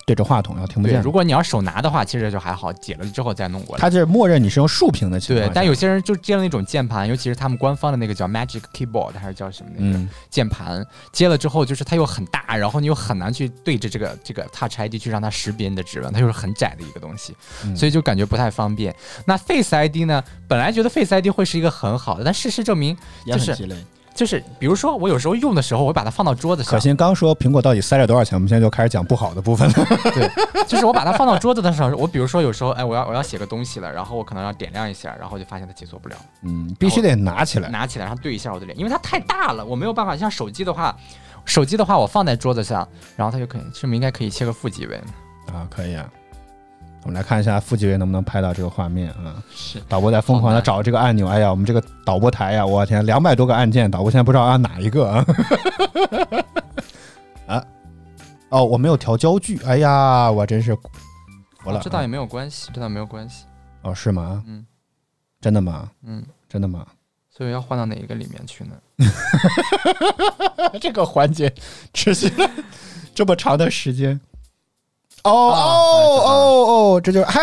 [0.06, 1.00] 对着话筒要听不，见。
[1.00, 3.80] 如果你要手拿的话，其实就还好，解了之后再弄过来。
[3.80, 18.94] 它是默认你是用竖屏的情况，，对但有些人就接了那种键盘，尤其是他们官方的那个叫 Magic Keyboard 还是叫什么那个嗯键盘，接了之后就是它又很大，然后你又很难去对着这个这个 Touch ID 去让它识别你的指纹，它又是很窄的一个东西，嗯所以就感觉不太方便。
[19.26, 23.54] 那 Face ID 呢，本来觉得 Face ID 会是一个很好的，但事实证明就是。
[24.14, 29.74] 就是，比如说我有时候用的时候，我会把它放到桌子上可，心刚说苹果到底塞了多少钱，我们现在就开始讲不好的部分了。
[30.14, 30.30] 对，
[30.68, 36.16] 就是我把它放到桌子的时候，我比如说有时候，哎，我要我要写个东西了，然后我可能要点亮一下，然后就发现它解锁不了。
[36.42, 37.68] 嗯，必须得拿起来。
[37.68, 40.16] 拿起来，然后对一下我的脸，因为它太大了，我没有办法。
[40.16, 40.96] 像手机的话，
[41.44, 44.96] 手机的话我放在桌子上，然后它就可以，是不是应该可以切个负几位？
[45.52, 46.08] 啊，可以啊。
[47.04, 49.42] 我们来看一下副几位能不能拍到这个画面啊？
[49.54, 51.28] 是导播在疯狂的找这个按钮。
[51.28, 55.24] 哎呀，我们这个导播台呀，我天，两百多个按键，导播现在不知道按哪一个啊？
[57.46, 57.64] 啊，
[58.48, 59.58] 哦，我没有调焦距。
[59.64, 61.78] 哎呀，我真是服了。
[61.78, 63.44] 哦这倒也没有关系，这倒没有关系。
[63.82, 64.42] 哦，是吗？
[64.46, 64.64] 嗯
[65.40, 65.90] 真的吗？
[66.02, 66.86] 嗯，真的吗？
[67.28, 68.74] 所以要换到哪一个里面去呢？
[70.80, 71.52] 这个环节
[71.92, 72.48] 持续了
[73.14, 74.18] 这么长的时间。
[75.24, 76.32] 哦啊哦哦
[76.96, 77.40] 哦，这就是嗨，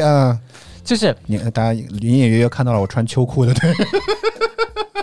[0.00, 0.38] 嗯、
[0.84, 3.72] 就是你大家隐隐约约看到了我穿秋裤的，对，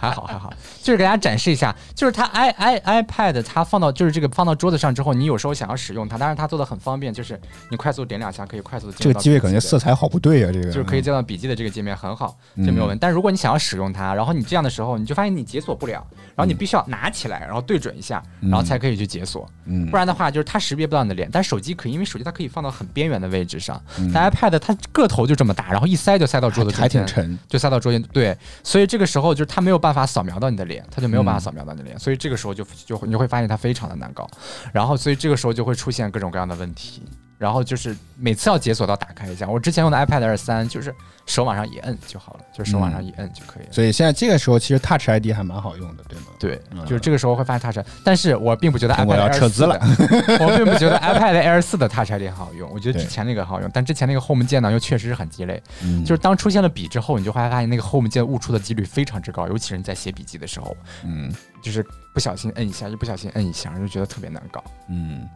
[0.00, 0.50] 还好还好，
[0.82, 7.38] 就是给大家展示一下，就是它 i i iPad 它放到就是这个放到桌子上之后，你有时候想要使用它，但是它做的很方便，就是
[7.70, 9.78] 你快速点两下可以快速的这个机位感觉色。
[9.78, 12.98] 彩好不对啊，这个就是可以见到笔记的这个界面很好，嗯就没有问题。
[13.00, 19.48] 但如果你想要使用它，然后你这样的时候，你就发现你解锁不了，然后你必须要拿起来，然后对准一下，然后才可以去解锁。
[19.66, 21.28] 嗯不然的话，就是它识别不到你的脸。
[21.32, 28.02] 但手机可以，因为手机它可以放到很边缘的位置上，嗯但 iPad 它个头就这么大，然后一塞就塞到桌子还，挺沉，就塞到桌间。
[28.12, 34.28] 对，所以这个时候就是它没有办法扫描到你的脸，他就没有嗯办法扫描到你的脸，所以这个时候就就你就会发现它非常的难搞，
[34.72, 37.02] 然后所以这个时候就会出现各种各样的问题。
[37.40, 39.48] 然后就是每次要解锁都要打开一下。
[39.48, 43.72] 我之前用的 iPad Air 三就是手往上一摁就好了，就是手往上一摁就可以了。
[43.72, 46.26] 所以现在这个时候其实 Touch ID 还蛮好用的，对吗？
[46.38, 49.78] 对，嗯就是这个时候会发现 Touch，但是我并不觉得苹果 iPad 要撤资了，
[50.38, 64.62] 我并不觉得 iPad Air 四的 Touch ID 很好用，我觉得之前那个很好用，但之前那个 Home 键呢又确实是很鸡肋，嗯就是当出现了笔之后，你就会发现那个 Home 键误触的几率非常之高，尤其是你在写笔记的时候，嗯就是不小心摁一下，一不小心摁一下，就觉得特别难搞。
[64.90, 65.26] 嗯。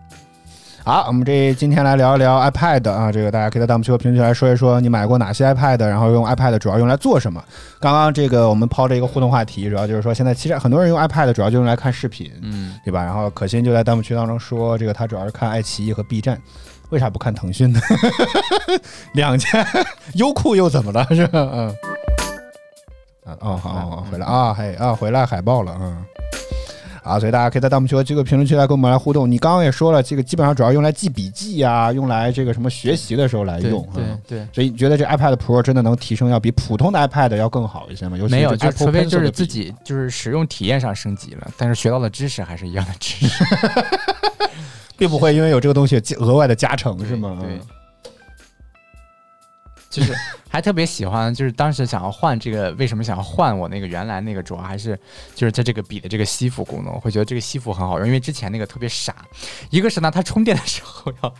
[0.86, 7.42] 好，我们这今天来聊一聊 iPad 啊，这个大家可以在弹幕区和评论区来说一说你买过哪些 iPad，然后用 iPad 主要用来做什么。
[7.80, 13.02] 刚刚这个我们抛了一个互动话题，主要就是说现在其实很多人用 iPad 主要就用来看视频，嗯，对吧？
[13.02, 16.38] 然后可心就在弹幕区当中说，这个他主要是看爱奇艺和 B 站，
[16.90, 17.80] 为啥不看腾讯呢？
[19.14, 19.66] 两家
[20.16, 21.06] 优酷又怎么了？
[21.16, 21.48] 是吧？
[21.50, 21.74] 嗯。
[23.24, 26.04] 啊哦好好好回来啊嘿啊回来海报了嗯。
[27.04, 29.30] 啊，所以大家可以在弹幕区和这个评论区来跟我们来互动。
[29.30, 33.86] 你刚刚也说了，这个基本上主要用来记笔记啊、用来这个什么学习的时候来对用。
[33.94, 34.46] 对嗯对。
[34.54, 38.16] 所以你觉得这 iPad Pro 真的能提升，要比普通的 iPad 要更好一些吗？
[38.16, 43.44] 尤其没有，就除非就是自己就是使用体验上升级了，但是学到的知识还是一样的知识，
[44.96, 47.36] 并不会因为有这个东西额外的加成，是吗？
[47.42, 47.60] 对，
[49.94, 50.12] 就是
[50.50, 54.98] 还特别喜欢，就是当时想要换这个，为什么想要换我那个原来那个，主要还是
[55.34, 59.14] 就是它这个笔的这个吸附功能，会觉得这个吸附很好用，因为之前那个特别傻，
[59.70, 61.34] 一个是呢，它充电的时候要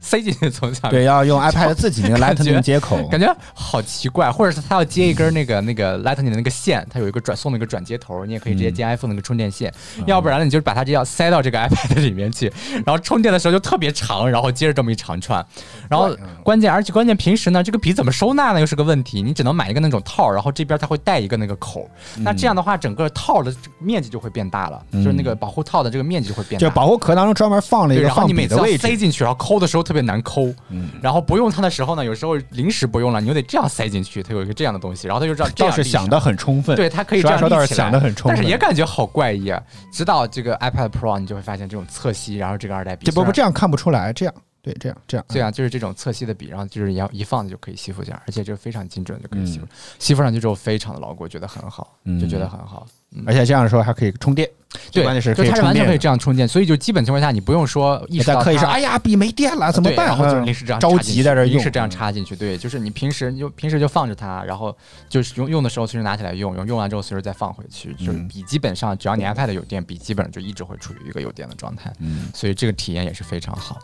[0.00, 9.72] 塞进去从下面，对，要用 iPad 自己那个 Lightning 接口，感觉好奇怪，或者是它要接一根那个那个 Lightning 的那个线，它有一个转送的一个转接头，你也可以直接接 iPhone 那个充电线，
[10.06, 12.52] 要不然呢你就把它这样塞到这个 iPad 里面去，
[12.84, 15.44] 然后充电的时候就特别长，然后接着这么一长串，
[15.88, 28.56] 然后关键而且关键平时呢这个笔怎么收纳呢又是个问题，你只能买一个那种套，然后这边它会带一个那个口，那这样的话整个套的面积就会变大了，就是那个保护套的这个面积就会变大，就保护壳当中专门放了一，个放然后你每次。
[28.76, 30.90] 塞进去，然后抠的时候特别难抠，嗯。
[31.00, 38.36] 然后不用它的时候呢，有时候临时不用了，你又得这样塞进去，它有一个这样的东西，然后它就这样这倒样是想的很充分，对，它可以这样立起来想的很充分。
[38.36, 39.62] 但是也感觉好怪异啊。
[39.92, 49.66] 直到这个 iPad Pro，你就会发现这种侧吸，然后这个二代笔，这不不这样看不出来，这样对这样这样，对啊，就是这种侧吸的笔，然后就是一一放就可以吸附上，而且这个非常精准就可以吸附，
[50.00, 52.84] 吸附上去之后非常的牢固，觉得很好，嗯就觉得很好。
[52.88, 52.92] 嗯
[53.26, 54.46] 而且这样的时候还可以充电，
[54.92, 55.64] 对，关键是就它是可以。
[55.64, 60.06] 完全可以这样充电，所以就基本情况下你不用说意识到在刻意说，它哎呀，笔没电了，怎么办？
[60.06, 62.36] 然后就临时这样着急在这用，临时这样插进去。
[62.36, 64.76] 对，就是你平时就平时就放着它，然后
[65.08, 67.94] 就是用用的时候随时拿起来用，用用完之后随时再放回去。
[67.94, 71.90] 就是嗯笔基本上只要你 iPad 有电，笔基本上就一直会处于一个有电的状态。
[72.00, 73.78] 嗯 所以这个体验也是非常好。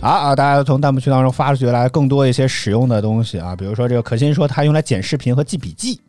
[0.00, 0.36] 啊啊！
[0.36, 6.00] 大家从弹幕区当中发出来更多一些使用的东西啊，比如说这个可心说他用来剪视频和记笔记，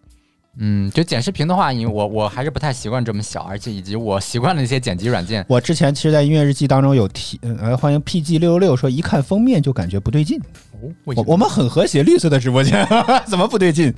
[0.57, 5.45] 嗯，就剪视频的话，因为我我还是不太习惯这么小，而且以及我习惯了一些剪辑软件。
[5.47, 10.37] 我之前其实，在音乐日记当中有提，嗯呃，欢迎 PG 六六六说，一看封面就感觉不对劲。
[10.81, 12.85] 哦，我我们很和谐，绿色的直播间
[13.25, 13.93] 怎么不对劲？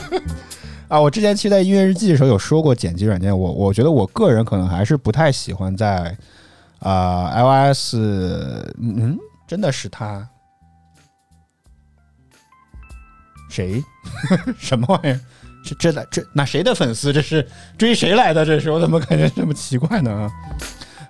[0.88, 6.16] 啊，我之前其实，在音乐日记的时候有说过剪辑软件，我我觉得我个人可能还是不太喜欢在
[6.78, 7.30] 啊、
[7.72, 7.96] iOS，
[8.80, 10.26] 嗯，真的是他
[13.48, 13.82] 谁
[14.58, 15.20] 什么玩意儿？
[15.64, 17.12] 这这来这那谁的粉丝？
[17.12, 17.46] 这是
[17.78, 18.44] 追谁来的？
[18.44, 20.10] 这是我怎么感觉这么奇怪呢？
[20.12, 20.30] 啊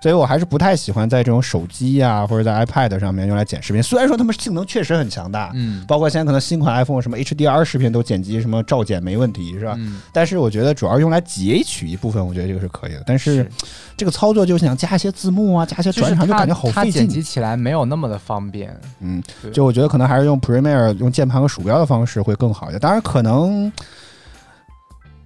[0.02, 3.82] 所以我还是不太喜欢在这种手机呀、或者在 iPad 上面用来剪视频。
[3.82, 9.74] 虽然说他们性能确实很强大，嗯包括现在可能新款 iPhone 什么 HDR 视频都剪辑什么照剪没问题，是吧？
[9.78, 13.02] 嗯，但是我觉得主要用来截取一部分，我觉得这个是可以的。
[13.06, 13.50] 但是
[13.96, 16.74] 这个操作就想加一些字幕啊，加一些转场，就感觉好费劲。
[16.74, 18.78] 它剪辑起来没有那么的方便。
[19.00, 19.22] 嗯，
[19.54, 22.78] 就我觉得可能还是用 Premiere 用键盘和鼠标的方式会更好一点。
[22.78, 23.72] 当然，可能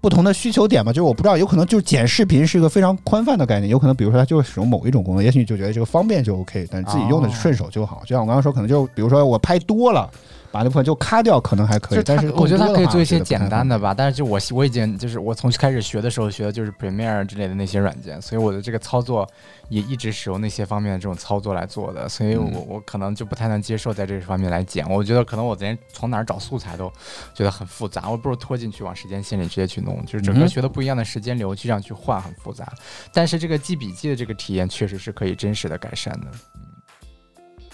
[0.00, 8.02] 不同的需求点嘛，就是我不知道，有可能就是剪视频是一个非常宽泛的概念，有可能比如说它就是使用某一种功能，也许你就觉得这个方便就 OK，但是自己用的哦顺手就好。
[8.04, 10.10] 就像我刚刚说，可能就比如说我拍多了。
[10.58, 12.02] 把那部分就咔掉，可能还可以。
[12.04, 19.24] 但是我觉得它可以做一些简单的的吧，但是就我我已经就是我从开始学的时候学的就是 Premiere 之类的那些软件，所以我的这个操作
[19.68, 24.84] 也一直使用那些方面的这种操作来做的，所以我、嗯我可能就不太能接受在这方面来剪。
[24.90, 26.92] 我觉得可能我连从哪儿找素材都
[27.32, 32.66] 觉得很复杂，我不如拖进去往时间线里直接去弄，就是整个学的不一样的时间流去这样去换很复杂。
[33.12, 36.26] 但是这个记笔记的这个体验确实是可以真实的改善的。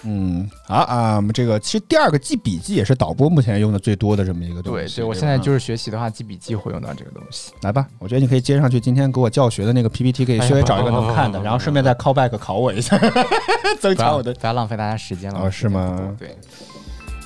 [0.06, 4.96] 嗯，好啊，我们这个其实第二个记笔记也是导播目前用的最多的这么一个东西。
[4.96, 7.52] 对对，我现在就是学习的话，记笔记会用到这个东西。
[7.62, 12.98] 来吧，我觉得你可以接上去今天给我教学的那个 PPT，可以稍微 找一个能看的，然后顺便再 call back 考我一下，
[13.80, 14.34] 增强我的。
[14.34, 15.40] 不要浪费大家时间了。
[15.40, 16.36] 哦是吗对，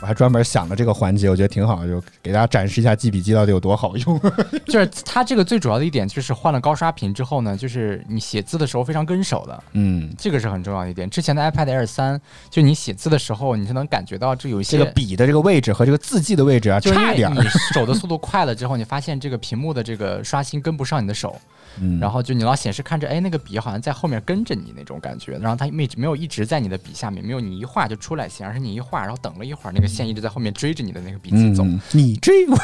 [0.01, 4.20] 我还专门想了这个环节，我觉得挺好，就给大家展示一下记笔记到底有多好用。
[4.66, 11.11] 就是它这个最主要的一点就是换了高刷屏之后呢，就是你写字的时候非常跟手的，嗯，这个是很重要的一点。
[11.11, 17.28] 之前的 iPad Air 三，就你写字的时候，你是能感觉到这有一些这个笔的这个位置和这个字迹的位置啊，差点。
[17.34, 17.40] 你
[17.74, 21.36] 手的速度快了之后，你发现这个屏幕的这个刷新跟不上你的手，
[21.81, 32.57] 嗯，然后就你老显示看着，哎，那个笔好像在后面跟着你那种感觉，然后它没没有一直在你的笔下面，没有你一画就出来线，而是你一画，然后等了一会儿，那个线一直在后面追着你的那个笔记走，嗯，你追我，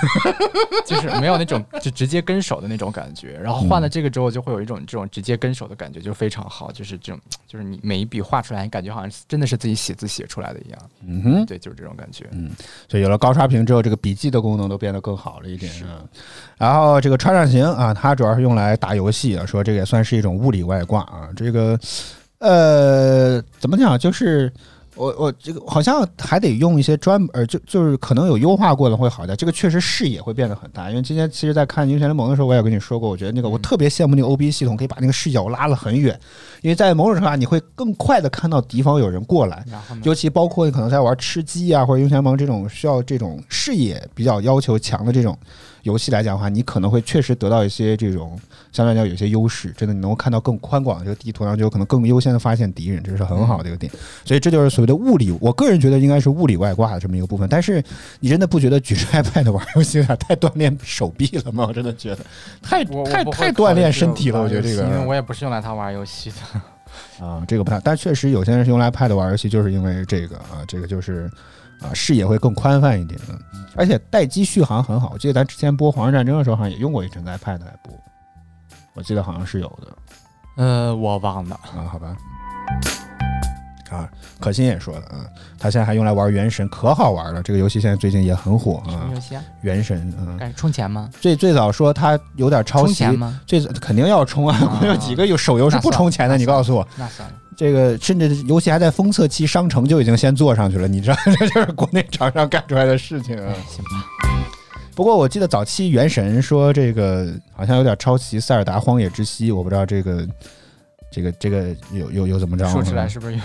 [0.87, 3.39] 就是没有那种就直接跟手的那种感觉。
[3.43, 12.27] 然后换了这个之后，就会有一种这种直接跟手的感觉，就非常好，就是这种就是你每一笔画出来，你感觉好像是真的是自己写字写出来的一样，嗯哼，对，就是这种感觉。
[12.89, 15.73] 所以有了高刷屏之后，这个笔记的功能都变得更好了一点。
[15.83, 16.07] 嗯，
[16.59, 21.29] 然后这个川上型啊，它主要是用来打游戏啊，说这个也算是一种物理外挂啊。
[21.37, 21.79] 这个
[22.39, 23.99] 呃，怎么讲？
[23.99, 24.53] 就是
[24.97, 29.37] 我我这个好像还得用一些专呃，就就是可能有优化过的会好点。
[29.37, 36.17] 这个确实视野会变得很大，因为今天其实，在看英雄联盟的时候，我也跟你说过，我觉得那个我特别羡慕那个 OB 系统，可以把那个视角拉得很远，
[36.63, 39.65] 因为在某种程度上，你会更快的看到敌方有人过来。
[40.05, 45.37] 尤其包括你可能在玩吃鸡啊或者英雄联盟这种需要这种视野比较要求强的这种
[45.85, 48.39] 游戏来讲的话，你可能会确实得到一些这种
[48.73, 53.93] 相对来讲有些优势，真的你能够看到更宽广的这个地图，然后就有可能更优先的发现敌人，这是很好的一个点。
[54.25, 57.49] 所以这就是所谓的物理，我个人觉得应该是物理外挂的这么一个部分。
[57.49, 57.83] 但是
[58.21, 61.67] 你真的不觉得举着 iPad 玩游戏有点太锻炼 手臂了吗？
[61.69, 62.19] 我真的觉得
[62.61, 67.25] 太太 太锻炼身体了，我觉得这个因为我也不是用来它玩游戏的。
[67.25, 71.29] 啊，这个不太，但确实有些人是用来 iPad 玩游戏，就是因为这个啊，这个就是
[71.85, 73.39] 啊视野会更宽泛一点嗯，
[73.77, 75.11] 而且待机续航很好。
[75.13, 77.93] 我记得咱之前播《皇室战争》的时候，好像也用过一阵子 iPad 来播，
[78.95, 79.89] 我记得好像是有的
[80.57, 81.55] 呃，我忘了。
[81.77, 82.17] 啊，好吧。
[83.91, 84.09] 啊，
[84.41, 85.27] 可心也说了啊，
[85.59, 87.43] 他现在还用来玩《原神》，可好玩了。
[87.43, 89.43] 这个游戏现在最近也很火啊，《什么游戏啊？
[89.61, 91.09] 原神》嗯，干充钱吗？
[91.21, 93.41] 最最早说他有点抄袭吗？
[93.47, 96.37] 最肯定要充啊，啊 有几个有手游是不充钱的？
[96.39, 96.87] 你告诉我。
[96.97, 97.35] 那算了。
[97.57, 103.91] 这个甚至游戏还在封测期，商城就已经先做上去了，你知道， 这就是国内厂商干出来的事情啊哎。，行吧。
[104.95, 110.29] 不过我记得早期《原神》说这个好像有点抄袭《塞尔达荒野之息》，我不知道这个
[111.11, 112.65] 这个这个有有有怎么着？
[112.71, 113.41] 说出来是不是有？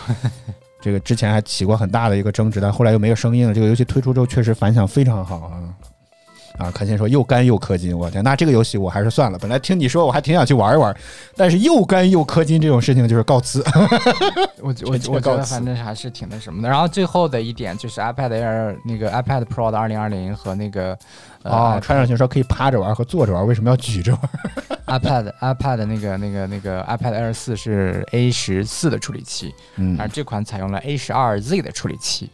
[0.82, 3.54] 这个之前还起过很大的一个争执，但后来又没有声音了。
[3.54, 5.60] 这个游戏推出之后确实反响非常好啊。
[6.60, 9.40] 啊，可心说又干又氪金，我天，那这个游戏我还是算了。
[9.40, 10.96] 本来听你说我还挺想去玩一玩，
[11.36, 13.64] 但是又干又氪金这种事情就是告辞。
[14.62, 16.68] 我 我我觉告辞得反正还是挺那什么的。
[16.68, 20.98] 然后最后的一点就是 iPad Air 那个 iPad Pro 的二零二零和那个
[21.44, 32.30] 呃哦，穿上去说可以趴着玩和坐着玩，为什么要举着玩？iPad iPad 那个那个那个 iPad Air 四是 A 十四的处理器，嗯而这款采用了 A 十二 Z 的处理器。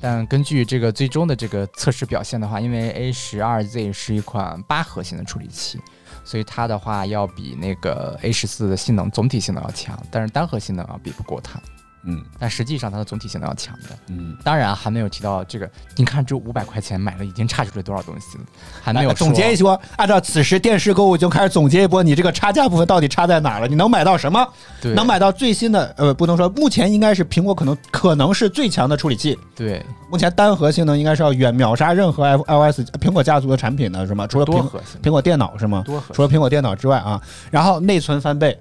[0.00, 5.80] 但根据这个最终的这个测试表现的话，因为 A 十二 Z 是一款八核心的处理器，
[6.24, 11.60] 所以它的话要比那个 A 十四的性能总体性能要强，但是单核性能啊比不过它。
[12.04, 13.88] 嗯但实际上它的总体性能要强的。
[14.06, 18.44] 嗯，当然还没有提到这个，你看这五百块钱买了已经差出来多少东西了，
[18.82, 23.68] 还没有总结一说说，按照此时电视购物就开始总结一波，你这个差价部分到底差在哪儿了？
[23.68, 24.46] 你能买到什么？
[24.80, 29.38] 对能买到最新的，呃，不能说，目前应该是苹果可能可能是最强的处理器。
[29.54, 34.26] 对目前单核性能应该是要远秒杀任何 F iOS 苹果家族的产品的，是吗？
[34.26, 35.82] 除了苹多核苹果电脑是吗？
[35.84, 37.20] 多核除了苹果电脑之外啊，
[37.50, 38.56] 然后内存翻倍，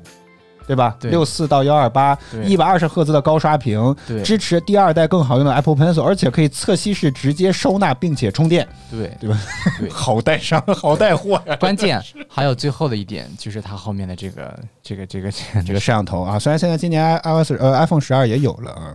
[0.67, 0.95] 对吧？
[0.99, 9.39] 对六四到幺二八，对一百二十赫兹的高刷屏，对支持第二代更好用的 Apple Pencil，而且可以侧吸式直接收纳并且充电，对对吧？
[9.79, 11.55] 对 好带上，好带货呀！
[11.55, 11.99] 关键
[12.29, 15.31] 还有最后的一点就是它后面的这个这个这个
[15.65, 18.93] 这个摄像头啊，虽然现在今年 iOS 呃 iPhone 十二也有了啊，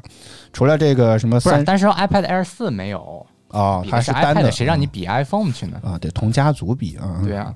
[0.52, 5.80] 除了这个什么不是，三但是 iPad Air 四没有，哦，它是单的谁让你比 iPhone 去呢？
[5.82, 5.98] 啊？
[5.98, 7.52] 得，同家族比啊，对啊，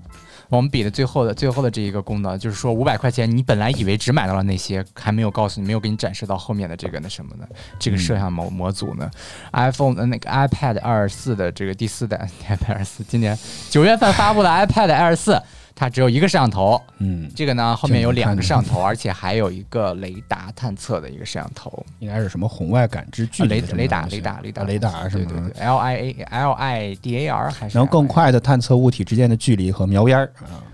[0.49, 7.49] 我们比的最后的最后的这一个功能，就是说五百块钱，你本来以为只买到了那些，还没有告诉你，没有给你展示到后面的这个那什么的？
[7.79, 9.11] 这个摄像模模组呢
[9.53, 13.37] ？iPhone 的那个 iPad 二四的这个第四代 iPad Air 四，今年
[13.71, 15.43] 九月份发布的 iPad Air 四，
[15.79, 21.85] 它只有一个摄像头，嗯，这个呢后面有两个摄像头，而且还有一个雷达探测的一个摄像头。
[21.99, 25.09] 应该是什么红外感知距啊雷离雷达雷达雷达啊雷达。
[25.09, 30.65] 什么的对对，L I A L I D A R 还是能更快的探测物体之间的距离和瞄烟儿啊，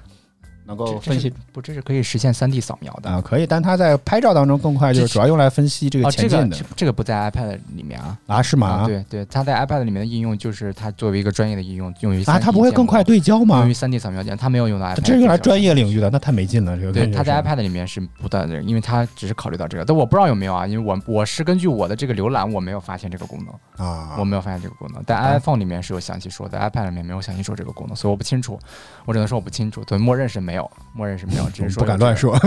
[0.73, 3.11] 能够分析不，这是可以实现三 D 扫描的。
[3.11, 8.17] 啊，可以，但它在拍照当中更快，就是主要用来分析这个前进的这这个不在 iPad 里面啊。
[8.29, 8.69] 啊，是吗？
[8.69, 15.73] 啊，对对，它在 iPad 里面的应用就是它作为一个专业的应用，用于啊，它不会更快对焦吗用于三 D 扫描件，它没有用到 iPad 这是用来专业。
[15.73, 16.77] 领域的，那太没劲了。
[16.77, 28.59] 这个对，它在 iPad 里面是不断的，因为它只是考虑到这个，但我不知道有没有啊，因为我我是根据我的这个浏览，我没有发现这个功能，啊，我没有发现这个功能，但啊 iPhone 里面是有详细说的，iPad 里面没有详细说这个功能，所以我不清楚，
[29.07, 30.62] 我只能说我不清楚，对，默认是没有，
[30.93, 32.39] 默认是没有，只是说不敢乱说。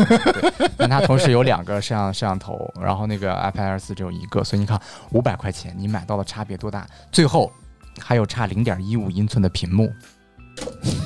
[0.78, 4.80] 但它同时有两个摄像摄像头，然后那个 iPad Air 四只有一个，所以你看
[5.12, 6.86] 五百块钱你买到的差别多大？
[7.12, 7.52] 最后
[8.00, 9.92] 还有差零点一五英寸的屏幕，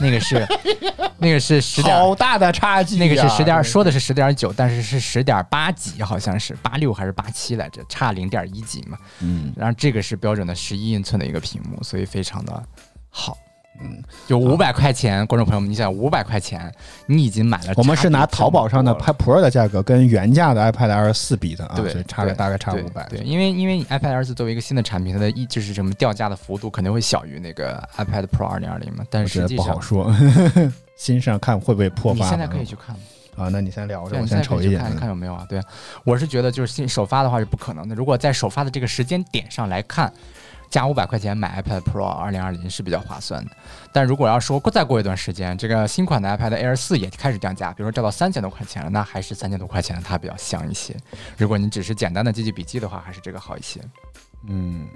[0.01, 0.45] 那个是
[1.17, 1.95] 那个是十点。
[1.95, 8.97] 好大的差距呀，那个是十点，说的是十点九，但是是十点八几，好像是八六还是八七来着，差零点一几嘛。
[9.19, 12.63] 嗯然后这个是标准的十一英寸的一个屏幕，所以非常的
[13.09, 13.37] 好。
[13.81, 16.73] 嗯，就五百块钱，观众朋友们，你想五百块钱，
[17.05, 17.73] 你已经买了。
[17.75, 19.09] 我们是拿淘宝上的拍。
[19.09, 23.07] iPad Pro 的价格跟原价的 iPad Air 四比的啊，对，所以差个大概差五百。
[23.09, 30.15] 对，因为因为 iPad Air 四作为一个新的产品，它的一就是什么掉价的幅度肯定会小于那个 iPad Pro 二零二零嘛，但是不好说。
[30.95, 32.23] 新上看会不会破发？
[32.25, 32.95] 你现在可以去看，
[33.35, 34.79] 啊，那你先聊着，我先瞅一眼。
[34.79, 35.45] 看看有没有啊？
[35.49, 35.61] 对，
[36.03, 40.11] 我是觉得就是新首发的话是不可能的，如果在首发的这个时间点上来看。
[40.69, 43.51] 加五百块钱买 iPad Pro 二零二零是比较划算的，
[43.91, 50.95] 但如果要说过再过一段时间，这个新款的 iPad Air 四也开始降价，比如说降到三千多块钱了，那还是三千多块钱它比较香一些。
[51.37, 53.81] 如果你只是简单的记记笔记的话，还是这个好一些。
[54.47, 54.87] 嗯，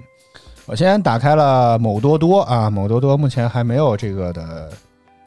[0.66, 4.72] 我先打开了某多多啊，某多多目前还没有这个的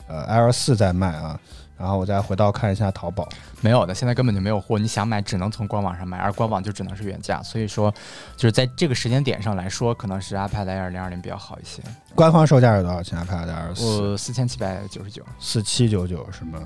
[0.08, 1.40] 呃 Air 四在卖啊，
[1.78, 3.28] 然后我再回到看一下淘宝。
[3.62, 7.94] 没有的，现在根本就没有货，你想买只能从官网上买，而官网就只能是原价，所以说
[8.36, 11.82] 就是在这个时间点上来说，可能是 iPad Air 零二零比较好一些。
[12.16, 16.60] 官方售价是多少钱？iPad Air 四我四千七百九十九，四七九九是吗？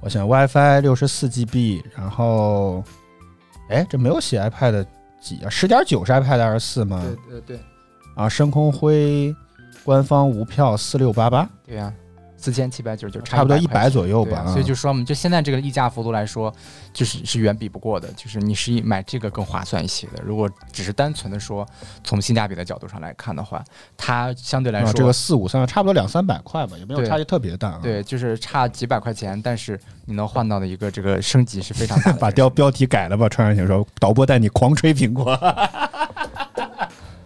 [0.00, 2.82] 我想 WiFi 六十四 GB，然后
[3.68, 4.86] 哎，这没有写 iPad
[5.20, 5.50] 几啊？
[5.50, 7.04] 十点九是 iPad Air 四吗？
[7.28, 7.60] 对对
[8.14, 9.34] 啊，深空灰
[9.84, 11.92] 官方无票四六八八，对呀、
[12.40, 14.38] 四千七百九十九，差不多一100块百左右吧。
[14.38, 16.52] 啊，所以就说嘛，就现在这个溢价幅度来说，
[16.92, 20.22] 就是是远比不过的，就是你是以买这个更划算一些的。
[20.24, 21.66] 如果只是单纯的说
[22.02, 23.62] 从性价比的角度上来看的话，
[23.96, 27.80] 它相对来说，啊这个四五三差不多两三百块吧，也没有差距特别大啊。
[27.82, 32.18] 对，就是差几百块钱，但是你能换到的一个这个升级是非常大的。
[32.20, 35.38] 把标标题改了吧，穿上请说导播带你狂吹苹果。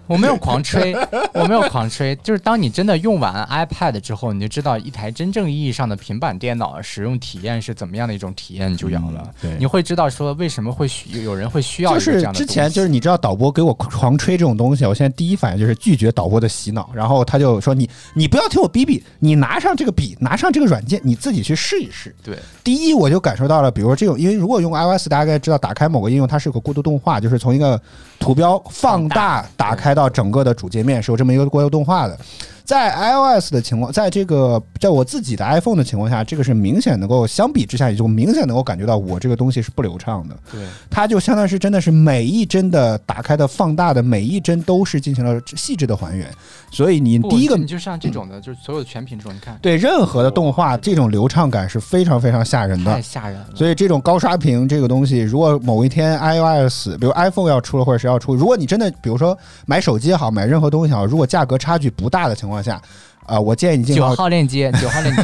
[0.07, 0.95] 我没有狂吹，
[1.33, 9.23] 我没有狂吹，就是当你真的用完 iPad 之后，你就知道一台真正意义上的平板电脑使用体验是怎么样的一种体验，就有了。
[9.25, 22.15] 嗯对你会知道说为什么会需有人会需要就是个这样的之前就是你知道导播给我狂吹这种东西，我现在第一反应就是拒绝导播的洗脑，然后他就说你你不要听我逼逼，你拿上这个笔，拿上这个软件，你自己去试一试。
[22.23, 27.81] 对第一，我就感受到了，比如说这种，因为如果用 iOS，大家该知道，打开某个应用，它是有个过渡动画，就是从一个
[28.19, 32.19] 图标放大打开到整个的主界面，是有这么一个过渡动画的。
[32.65, 40.35] 在 iOS 的情况，在这个在我自己的 iPhone 的情况下，这个是明显能够相比之下，也就明显能够感觉到我这个东西是不流畅的。
[40.51, 46.27] 对它就相当于是真的是每一帧的打开的放大的每一帧都是进行了细致的还原，
[46.71, 53.03] 所以你第一个你就像这种的，就是所有的全屏这种，你看对任何的动画这种流畅感是非常非常吓人的太。
[53.03, 53.47] 吓人了。
[53.55, 59.37] 所以这种高刷屏这个东西，如果某一天 iOS，比如 iPhone 要出了，或者谁要出，如果你真的比如说
[59.67, 62.81] 买手机也好，买任何东西也好，如果价格差距不大的情况下，
[63.27, 65.23] 啊、我建议你进九号链接，九号链接，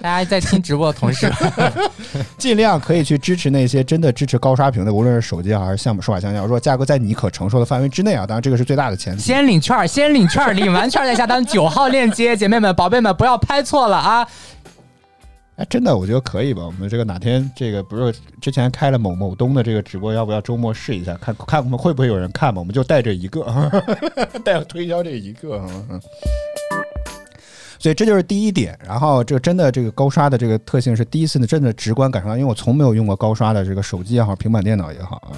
[0.00, 1.30] 大家在听直播的同时，
[2.38, 9.22] 尽量可以去支持那些真的支持高刷屏的，无论是手机还是项目数码相机如果价格在你可承受的范围之内啊，当然这个是最大的前提。
[9.22, 11.44] 先领券儿，先领券儿，领完券儿再下单。
[11.44, 14.26] 九号链接，姐妹们、宝贝们，不要拍错了啊！
[15.56, 16.64] 哎，真的，我觉得可以吧？
[16.64, 22.60] 我们这个哪天这个不是之前开了某某东的这个直播，要不要周末试一下，看看我们会不会有人看嘛？
[22.60, 23.44] 我们就带这一个，
[24.42, 25.56] 带推销这一个。
[25.56, 26.00] 嗯嗯
[27.78, 35.34] 所以这就是第一点，然后这个真的这个高刷的这个特性是第一次呢真的直观感受到，因为我从没有用过高刷的这个手机也好，平板电脑也好啊。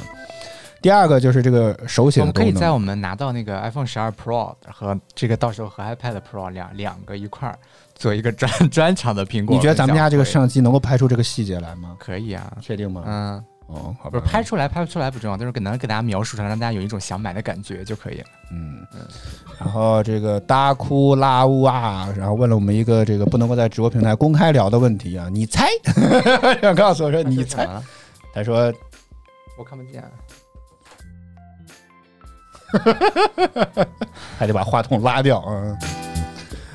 [0.83, 7.59] 第二个就是这个手写我们可以在我们拿到那个 iPhone 十二 Pro 和这个到时候和 iPad Pro 两两个一块儿
[7.95, 9.55] 做一个专 专场的苹果。
[9.55, 11.97] 你觉得咱们家这个摄像机能够拍出这个细节来吗？
[11.99, 12.53] 可以啊？
[12.61, 13.03] 确定吗？
[13.07, 18.27] 嗯，哦，好吧不是，拍出来拍不出来不重要，就是给能给大家描述出来，让大家有一种想买的感觉就可以了。
[18.53, 18.87] 嗯，
[19.59, 25.69] 然后这个大哭拉乌啊，然后问了我们一个这个不能够在直播平台公开聊的问题啊，你猜？
[26.61, 27.65] 想告诉我说你猜？
[27.65, 27.83] 啊？
[28.35, 28.73] 他说
[29.57, 30.03] 我看不见。
[34.37, 35.79] 还得把话筒拉掉啊。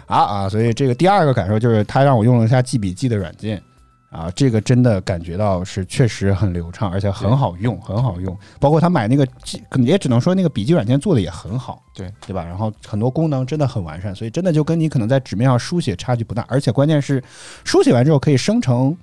[0.09, 0.49] 啊啊！
[0.49, 3.61] 所以这个第二个感受就是，他让我用了一下记笔记的软件
[4.09, 8.35] 啊，这个真的感觉到是确实很流畅，而且很好用，很好用。
[8.59, 12.43] 包括他买那个记，可能也只能说那个笔记软件做的也很好，对对吧？
[12.43, 17.23] 然后很多功能真的很完善，所以真的就跟你可能在纸面上书写差距不大，而且关键是
[17.63, 18.97] 书写完之后可以生成，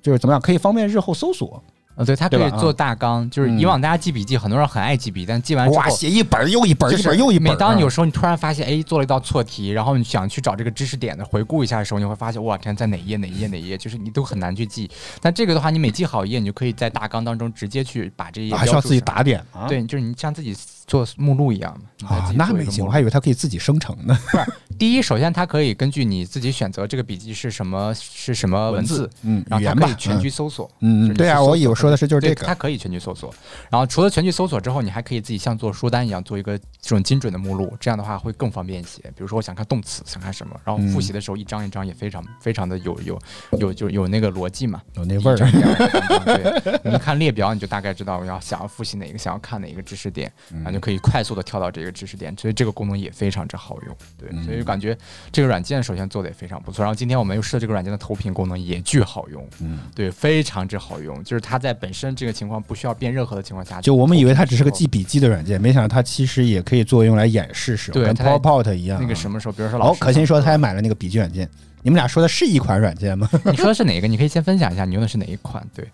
[0.00, 1.62] 就是怎么样，可以方便日后搜索。
[1.96, 5.96] 呃，对，它可以做大纲，就是以往大家记笔记，很多人很爱记笔，但记完之哇，后。
[5.96, 7.52] 写一本儿又一本一本儿又一本儿。
[7.52, 14.90] 每当有啊时候你突然发现，哎，做了一道错题，然后你想去找这个知识点的回顾一下的时候，你会发现，哇天，在哪一页哪一页哪一页，就是你都很难去记。
[15.22, 19.66] 但这个的话，你每记好一页，你就可以在大纲当中直接去把这一页啊还需要自己上打点啊？
[19.66, 20.54] 对，就是你像自己
[20.86, 22.08] 做目录一样嘛。
[22.08, 24.16] 啊那没行，我还以为它可以自己生成呢。
[24.30, 24.44] 不是
[24.78, 30.70] 第一，首先它可以根据你自己选择这个笔记是什么是什么文字，嗯，然后它可以全局搜索。
[30.80, 33.34] 嗯，嗯，对啊，我以为说的是就是这，个它，可以全局搜索。
[33.70, 39.00] 然后除了全局搜索之后，你还可以自己像做书单一样做一个这种精准的目录，这样的话会更方便一些。
[39.02, 43.18] 比如说我想看动词，想看什么，然后复习的时候一张一张也非常非常的有有
[43.58, 44.82] 有就有那个逻辑嘛。
[44.96, 53.96] 有那味儿对，你一看列表，你就大概知道我要想要复习哪个，想要看哪一个知识点，嗯然后就可以快速的跳到这个知识点，所以这个功能也非常之好用。
[54.18, 54.96] 对，嗯所以感觉
[55.32, 56.82] 这个软件首先做的也非常不错。
[56.82, 61.24] 然后今天我们又试了这个软件的投屏功能，也巨好用，嗯，对，非常之好用。
[61.24, 69.00] 就是它在本身这个情况不需要变任何的情况下，就我们以为它只是个记笔记的软件，没想到它其实也可以作用来演示使用，跟 PowerPoint 一样。
[69.00, 71.48] 那个什么时候，比如说老哦，可心说讲他也买了那个笔记软件，
[71.82, 73.28] 你们俩说的是一款软件吗？
[73.44, 74.06] 你说的是哪个？
[74.06, 75.66] 你可以先分享一下你用的是哪一款？
[75.74, 75.88] 对，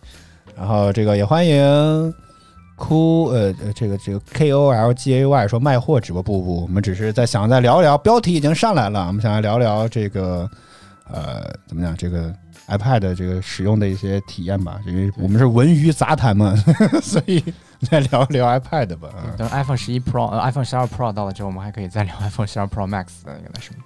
[0.57, 2.15] 然后这个也欢迎
[2.83, 10.51] 哭呃呃这个这个 K O L G A Y 说卖货直播不不，我们只是在想再聊聊，标题已经上来了，我们想来聊聊这个
[11.09, 12.35] 呃怎么讲这个
[12.67, 16.57] iPad 的这个使用的一些体验吧，因为我们是文娱杂谈嘛，
[17.01, 17.41] 所以
[17.89, 19.11] 再聊聊 iPad 吧。
[19.15, 23.81] 啊等 iPhone 十一 Pro、呃、iPhone 十二 Pro 到了之后，我们还可以再聊 iPhone 十二 Pro Max 的那个什么。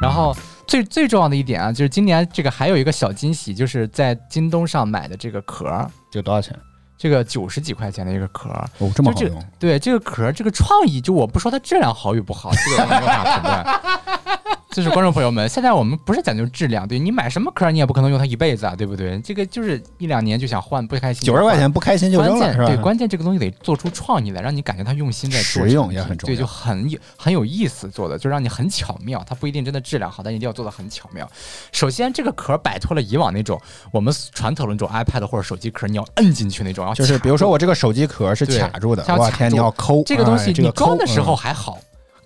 [0.00, 0.32] 然后
[0.68, 6.56] 最最重要的一点啊，就是今年这个还有一个小惊喜，就是在京东上买的这个壳儿，这个多少钱？
[7.02, 9.44] 这个九十几块钱的一个壳儿，哦，这么好用。
[9.58, 14.51] 对这个壳儿这个创意，就我不说它质量好与不好，这个我没有办法评论。
[14.72, 19.18] 就是观众朋友们，现在我们不是讲究质量，对你买什么壳，你也不可能用它一辈子啊，对不对？
[19.20, 21.22] 这个就是一两年就想换，不开心。
[21.26, 22.64] 九十块钱不开心就关扔了，是吧？
[22.64, 29.22] 键对，关键这个东西得做出创意来，让你感觉它用心在做实用也很重要对，就很有很有意思做的，就让你很巧妙。
[29.28, 31.30] 它不一定真的质量好，但一定要做的很巧妙。
[31.70, 33.60] 首先，这个壳摆脱了以往那种
[33.92, 41.78] 我们传统的那种 iPad 或者手机壳，你要摁进去那种，然后就是比如说我这个手机壳是卡住的，哇天，你要抠这个东西，你装的时候嗯还好。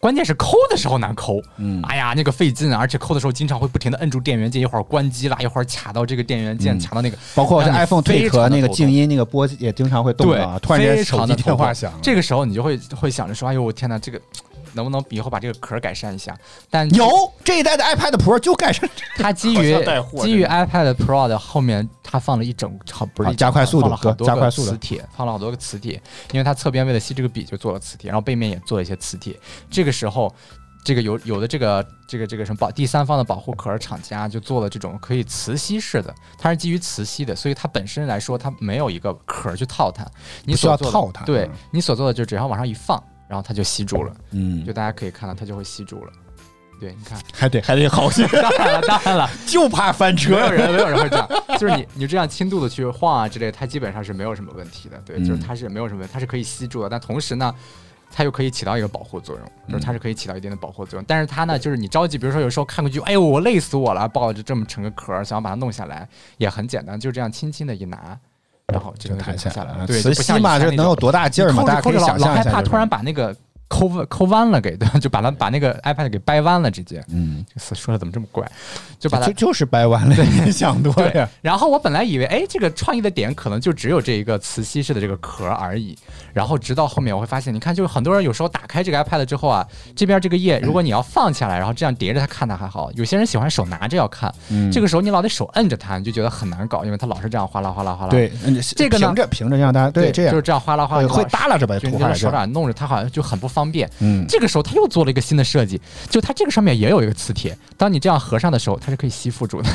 [0.06, 1.82] 关键是抠的时候难抠，嗯。
[1.82, 2.78] 哎呀，那个费劲啊！
[2.78, 6.80] 而且抠的时候经常会不停的摁住电源键，一会儿关机啦，一会儿卡到这个电源键，嗯。
[6.80, 14.20] 卡到那个，包括像 iPhone 非 Take 常地头那个静音那个波也经常会动啊，突然间非手机常的电话响，这个时候你就会会想着说，哎呦我天哪，这个
[14.76, 16.36] 能不能以后把这个壳改善一下？
[16.70, 17.08] 但有
[17.42, 19.76] 这一代的 iPad Pro 就改善它基于
[20.20, 26.00] 基于 iPad Pro 的后面，它放了一整好不是加快速度放了好多个加快速度磁铁，放了好多个磁铁，
[26.30, 29.34] 因为它侧边为了吸这个笔就做了磁铁，然后背面也做了一些磁铁。
[29.68, 30.32] 这个时候。
[30.84, 40.06] 这个有有的这个这个这个什么保第三方的保护壳厂家就做了这种可以磁吸式的，它是基于磁吸的，所以它本身来说它没有一个壳去套它，
[40.44, 46.12] 你不需要所做的套它对嗯你所做的就只要往上一放，然后它就吸住了，嗯就，大家可以看到它就会吸住了。
[46.78, 50.54] 对，你看，还得还得好些，当然了，当然了， 就怕翻车没有车。
[50.54, 54.98] 人没有人会这样，就是你你这样轻度的去晃啊之类，它基本上是没有什么问题的。
[55.04, 57.54] 对，嗯就是它是没有什么问题，它是可以吸住的，但同时呢。
[58.08, 61.04] 它又可以起到一个保护作用，就是它是可以起到一定的保护作用。
[61.06, 66.08] 但是它呢，就是你着急，比如说有时候看过去，哎呦，我累死我了，抱着这么沉个壳，想要把它弄下来，
[66.38, 68.18] 也很简单，就这样轻轻的一拿，
[68.72, 69.86] 然后这个就弹下下来了。
[69.86, 71.62] 对，磁就不像吸嘛，以前那种这能有多大劲儿嘛？
[71.62, 72.28] 大家可以想象一下。
[72.28, 73.34] 老害怕，突然把那个
[73.68, 74.98] 抠弯抠弯了给，对吧？
[74.98, 77.02] 就把它把那个 iPad 给掰弯了，直接。
[77.08, 78.48] 嗯，这词说的怎么这么怪？
[78.98, 85.96] 就把它就就是掰弯了，你想多对呀。，然后我本来以为，哎，这个创意的点可能就只有这一个磁吸式的这个壳而已。
[86.32, 98.10] 然后直到后面我会发现，你看，就是很多人有时候打开这个 iPad 之后啊，这边这个页，如果你要放下来，然后这样叠着它看它还好；有些人喜欢手拿着要看，嗯这个时候你老得手摁着它，你就觉得很难搞，因为它老是这样哗啦哗啦哗啦。
[98.10, 102.30] 对，嗯这个呢平着平着让大家对这样就是这样哗啦哗啦，会耷拉着把就你用手。
[102.30, 103.90] 掌弄着它，好像就很不方便。
[104.00, 105.80] 嗯，这个时候他又做了一个新的设计，
[106.10, 109.68] 就它这个上面也有一个磁铁，当你这样合上的时候，它是可以吸附住的，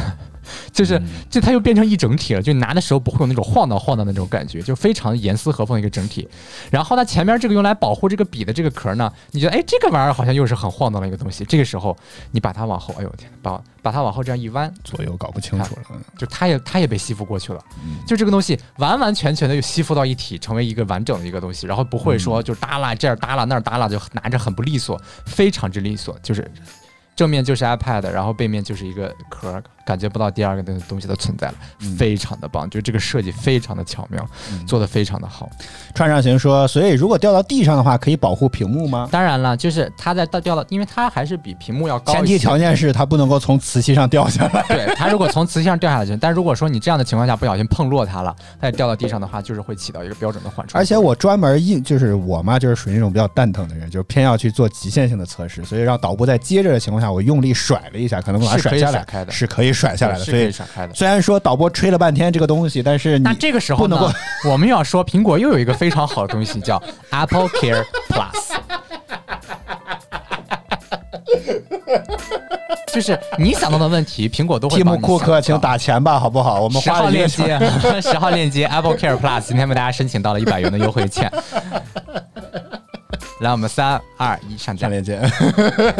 [0.71, 6.27] 就是嗯就它又变成一整体了，就你拿的时候不会有那种晃荡晃荡的那种感觉，就非常严丝合缝的一个整体。
[6.69, 11.95] 然后它前面这个用来保护这个笔的这个壳呢，你觉得哎这个玩意儿好像又是很晃荡的一个东西，这个时候
[12.31, 15.81] 你把它往后，哎呦我天，把把它往后这样一弯，左右搞不清楚了。
[15.91, 17.63] 嗯就它也它也被吸附过去了，
[18.05, 26.49] 就这个东西完完全全的又吸附到一体，成为一个完整的一个东西，然后不会说就耷拉这儿耷拉那儿耷拉，就拿着很不利索，非常之利索，就是
[27.15, 31.55] 正面就是 iPad，然后背面就是一个壳，感觉不到第二个的东西的存在了，
[31.97, 34.25] 非常的棒，就这个设计非常的巧妙，
[34.67, 35.49] 做的非常的好。
[35.93, 39.07] 川上行说，所以如果掉到地上的话，可以保护屏幕吗？
[39.11, 44.63] 当然了，就是它在掉到，因为它还是比屏幕要高，前提条件是它不能够从磁吸上掉下来。
[44.69, 50.79] 对它如果从磁吸上掉下来就，但如果说你这样的情况下不小心碰落它了，它也掉到地上的话，就是会起到一个标准的缓冲。
[50.79, 60.23] 而且我专门硬，就是我嘛，就是属于那种比较蛋疼的人，就是偏要去做极限性的测试，所以让导播在接着的情况下，我用力甩了一下，可能把它甩下来，甩开的是可以甩下来的。
[60.23, 60.93] 所以甩开的。
[60.93, 68.57] 虽然说导播吹了半天这个东西，但是你那这个时候呢不能够，我们要说苹果又有一个非常好的东西叫 Apple Care Plus。
[72.93, 76.59] 就是你想到的问题，苹果都会蒂姆库克，请到打钱吧，好不好？
[76.59, 77.57] 我们十号链接，
[78.01, 81.31] 十号链接 Apple Care Plus，今天为大家申请到了一百元的优惠券。
[83.39, 84.81] 来，我们三二一上架。
[84.81, 85.21] 上链接。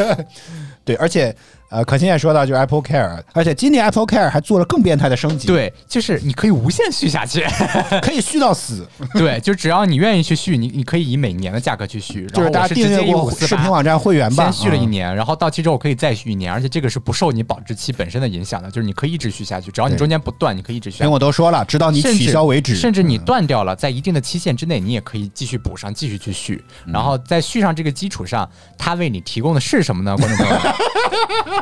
[0.84, 1.34] 对，而且
[1.72, 7.46] 呃，可心也说到，就是 Apple Care，而且今年 Apple Care 还做了更变态的升级，，对，就是你可以无限续下去。
[8.02, 12.26] 可以续到死，对，就只要你愿意去续，你你可以以每年的价格去续。
[12.26, 21.10] 就是大家订阅过视频网站会员吧，先续了一嗯年，然后到期之后可以再续一年，而且这个是不受你保质期本身的影响的，就是你可以一直续下去，只要你中间不断，你可以一直续下苹去。
[21.10, 26.62] 果都说了，直到你取消为止，甚至你嗯断掉了，在一定的期限之内，你也可以继续补上，继续去续。
[26.86, 28.46] 嗯然后在续上这个基础上，
[28.76, 30.14] 它为你提供的是什么呢？
[30.16, 30.72] 观众朋友们，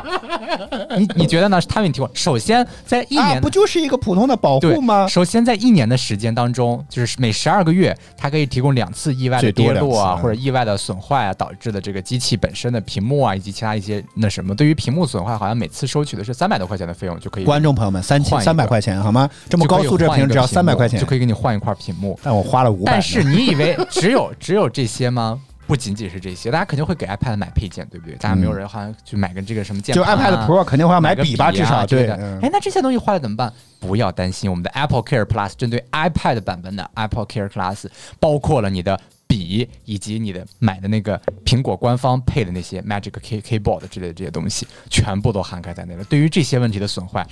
[0.97, 1.59] 你你觉得呢？
[1.67, 5.07] 它为你提供，首先在一啊，年的不就是一个普通的保对护吗？
[5.07, 14.53] 首先，在一年的时间当中，就是每十二个月，它可以提供两次意外的跌落啊，或者意外的损坏啊，导致的这个机器本身的屏幕啊，以及其他一些那什么。
[14.55, 17.43] 对于屏幕损坏，好像每次收取的是三百多块钱的费用就可以。
[17.43, 19.29] 观众朋友们，三千三百块钱好吗？
[19.49, 22.19] 这么高素质屏只要三百块钱就可以给你换一块屏幕。
[22.23, 22.91] 但我花了五百。
[22.93, 25.39] 但是你以为只有只有这些吗？
[25.71, 28.13] 不仅仅是这些，大家肯定会给 iPad 买配件，对不对？
[28.17, 32.17] 大家没有人好像去买个这个什么键就盘、啊、iPad Pro 肯定会要买笔吧，至啊少对的。。
[32.17, 33.53] 嗯哎，那这些东西坏了怎么办？
[33.79, 37.85] 不要担心，我们的 Apple Care Plus 针对 iPad 版本的 Apple Care Plus
[38.19, 38.99] 包括了你的
[39.31, 46.03] 笔以及你的买的那个苹果官方配的那些 Magic Key Keyboard 之类的这些东西，全部都涵盖在内了。
[46.03, 47.25] 对于这些问题的损坏，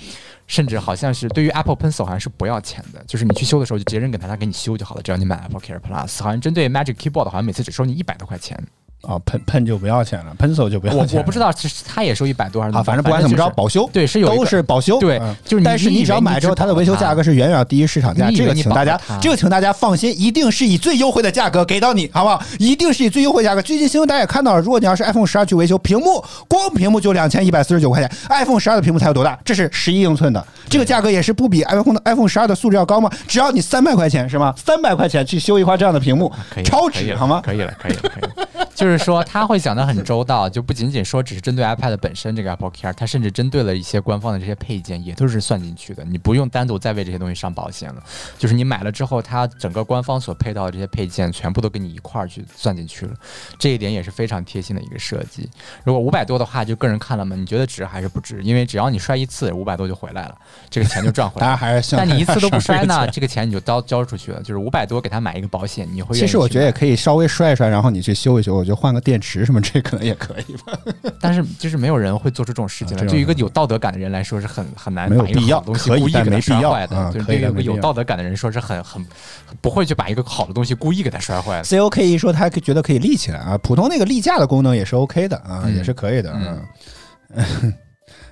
[0.46, 5.02] 甚至好像是对于 Apple Pencil 好像是不要钱的，就是你去修的时候就直接扔给他，他给你修就好了。
[5.02, 8.58] 只要你买 Apple Care Plus，好像针对 Magic Keyboard 好像每次只收你一百多块钱。
[9.02, 11.18] 哦，喷喷就不要钱了，Pencil 就不要钱了。
[11.18, 22.42] 我不知道其实他也收一百多还是啊，反正不管怎么着，保修对是有一都是保修，对嗯就是你但是你只要买之后，它的维修价格是远远要低于市场价，这个请大家，这个请大家放心，一定是以最优惠的价格给到你，好不好？
[22.58, 23.62] 一定是以最优惠价格。
[23.62, 29.38] 最近新闻大家也看到了，如果你要是 iPhone 十二去维修，屏幕光屏幕就两千一百四十九块钱，iPhone 十二的屏幕才有多大？
[29.44, 33.10] 这是十一英寸的，这个价格也是不比 iPhone 的 iPhone 十二的素质要高吗？
[33.26, 34.54] 只要你三百块钱是吗？
[34.62, 37.40] 三百块钱去修一块这样的屏幕啊可以，超值好吗？
[37.42, 38.66] 可以了，可以了，可以了。
[38.74, 46.04] 就 是说，他会想得很周到，就不仅仅说只是针对 iPad 本身这个 Apple Care，他甚至针对了一些官方的这些配件，也都是算进去的。
[46.04, 48.02] 你不用单独再为这些东西上保险了，
[48.38, 53.12] 就是你买了之后，它整个官方所配套的这些配件全部都跟你一块儿去算进去了。
[53.58, 55.48] 这一点也是非常贴心的一个设计。
[55.84, 58.42] 如果五百多的话，就个人看了嘛，你觉得值还是不值？
[58.42, 60.34] 因为只要你摔一次，五百多就回来了，
[60.68, 61.56] 这个钱就赚回大来家了。
[61.60, 70.78] 还是但你一次都不摔呢，这个钱这个钱你就交交出去了，就是五百多给他买一个保险，你会其实我觉得也可以稍微摔一摔，然后你去修一修，我觉得换个电池什么， 这可能也可以吧。
[71.20, 79.04] 但是就是没有人会做出这种事情来，对于一个有道德感的人来说是很很难没有把一个必要好东西故意给它但没必要摔坏的，就是对于一个有道德感的人说是很很
[79.46, 81.64] 很不会去把一个好的东西故意给它摔坏的。
[81.64, 86.32] COK 一说他还觉得可以立起来啊，普通那个立架的功能也是 OK 的啊，嗯也是可以的。
[86.32, 87.74] 嗯。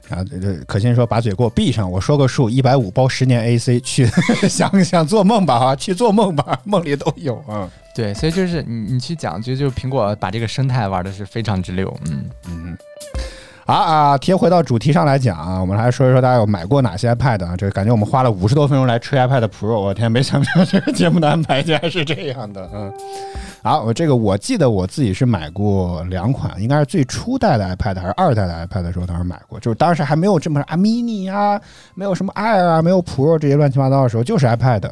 [0.08, 0.24] 然后
[0.66, 4.06] 可心说把嘴给我闭上，我说个数，一百五包十年 AC 去，
[4.48, 7.68] 想想做梦吧哈，去做梦吧，梦里都有啊。
[7.98, 12.78] 对，所以就是你你去讲，就就苹果把这个生态玩的是非常之溜，嗯嗯嗯。
[13.66, 17.56] 好啊，贴回到主题上来讲啊，我们来说一说大家有买过哪些 iPad 啊？
[17.56, 22.70] 这个感觉我们花了五十多分钟来吹 iPad Pro，我天，没想到这个节目的安排竟然是这样的。
[22.72, 22.92] 嗯，
[23.64, 31.60] 好，我这个我记得我自己是买过两款，应该是最初代的 iPad 还是二代的 iPad 的时候，当时买过，就是当时还没有这么啊 mini 啊，
[31.96, 34.88] 没有什么 Air 啊，没有 Pro 这些乱七八糟的时候，就是 iPad。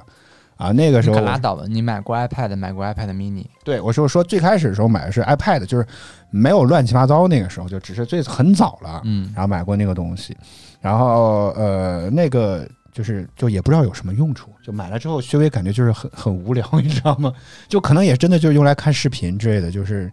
[0.57, 1.65] 啊，那个时候可拉倒吧！
[1.69, 3.45] 你买过 iPad，买过 iPad mini？
[3.63, 5.87] 对，我说说最开始的时候买的是 iPad，就是
[6.31, 10.35] 没有乱七八糟那个时候，就只是最很早了，嗯，然后买过那个东西，
[10.81, 17.31] 然后呃，那个就是就也不知道有什么用处，就买了之后，稍微感觉就是很很无聊， 你知道吗？
[17.69, 20.11] 就可能也真的就是用来看视频之类的，就是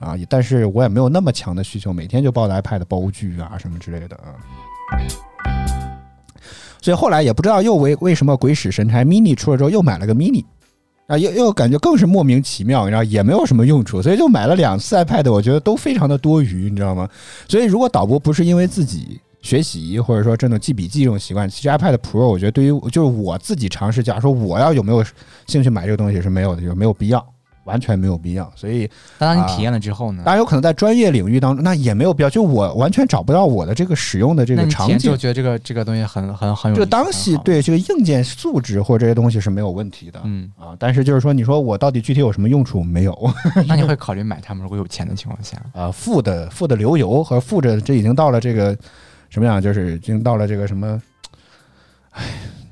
[0.00, 4.34] 啊，但是我也没有那么强的需求，每天就抱着 iPad 煲剧啊什么之类的啊。
[6.86, 10.44] 所以后来也不知道又为为什么鬼使神差，mini 出了之后又买了个 mini，
[11.08, 17.08] 啊，又又感觉更是莫名其妙，你知道也没有什么用处，所以就买了两次 iPad，我觉得都非常的多余，你知道吗？
[17.48, 25.04] 所以如果导播不是因为自己学习或者说真的记笔记这种习惯，其实 iPad Pro 我觉得对于就是我自己尝试，假如说我要有没有
[25.48, 27.35] 兴趣买这个东西是没有的，就没有必要。
[27.66, 28.88] 完全没有必要，所以
[29.18, 30.22] 当你体验了之后呢？
[30.24, 32.30] 当然有可能在专业领域当中，那也没有必要。
[32.30, 36.76] 就我完全找不到我的这个使用的这个场景，就觉得这个这个东西很很很有。
[36.76, 40.76] 这个当西对这个硬件素质或者这些东西是没有问题的，嗯啊。
[40.78, 43.30] 但是就是说，你说我到底具体有什么用处没有？
[43.66, 44.60] 那你会考虑买它吗？
[44.62, 45.60] 如果有钱的情况下？
[45.74, 48.76] 啊，富的富的流油和富着，这已经到了这个
[49.28, 49.60] 什么样？
[49.60, 51.02] 就是已经到了这个什么？
[52.12, 52.22] 哎，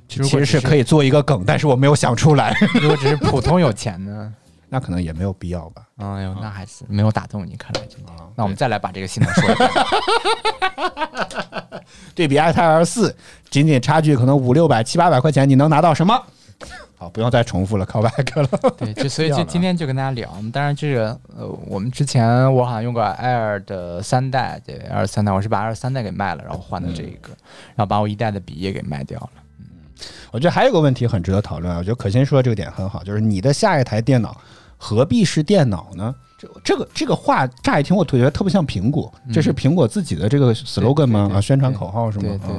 [0.08, 2.56] 其实是可以做一个梗，但是我没有想出来。
[2.80, 4.32] 如果只是普通有钱呢？
[4.74, 5.86] 那可能也没有必要吧。
[5.98, 8.16] 哎呦，那还是没有打动你，看来今天。
[8.34, 9.70] 那我们再来把这个性能说一遍。
[12.12, 13.14] 对比 iPad Air 四，
[13.48, 16.20] 仅仅差距可能五六百、七八百块钱，你能拿到什么？
[16.98, 18.48] 好，不用再重复了，靠 back 了。
[18.76, 20.28] 对，就所以就今天就跟大家聊。
[20.52, 27.28] 当然，这个呃，我们之前我好像用过 Air 的三代，对，Air 三代，我是把 Air 三代给卖了，然后换的这一个，
[27.76, 29.30] 然后把我一代的笔也给卖掉了。
[29.60, 29.66] 嗯，
[30.32, 31.78] 我觉得还有个问题很值得讨论啊。
[31.78, 34.36] 我觉得可心说的这个点很好，就是你的下一台电脑。
[34.76, 36.14] 何必是电脑呢？
[36.36, 41.30] 这这个这个话乍一听，我觉得特别像苹果，这是苹果自己的这个 slogan 吗？
[41.34, 42.38] 啊，宣传口号是吗？
[42.46, 42.54] 对。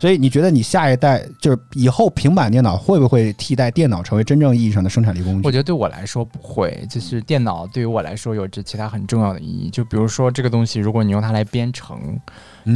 [0.00, 5.44] 所以你觉得你下一代就是以后平板电脑会不会替代电脑成为真正意义上的生产力工具？
[5.44, 9.68] 我觉得对我来说不会，就是电脑对于我来说有着其他很重要的意义。
[9.68, 12.16] 就比如说这个东西，如果你用它来编程，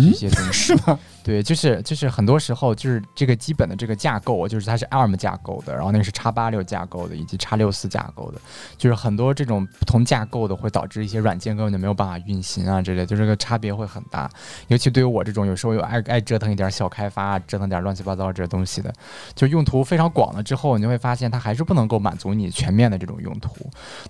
[0.00, 0.98] 这些东西 是吗？
[1.24, 8.40] 对，就是就是很多时候就是这个基本的这个架构，就是它是 ARM 架构的，然后那个是叉八六架构的，以及叉六四架构的，
[8.76, 14.28] 就是很多这种不同架构的会导致一些软件根本就没有办法运行啊之类，就这个差别会很大。
[14.66, 18.92] 尤其对于我这种有时候又爱爱折腾一点小开发，折腾点乱七八糟这些东西的，
[19.36, 23.54] 就用途非常广了之后，你就会发现它还是不能够满足你全面的这种用途。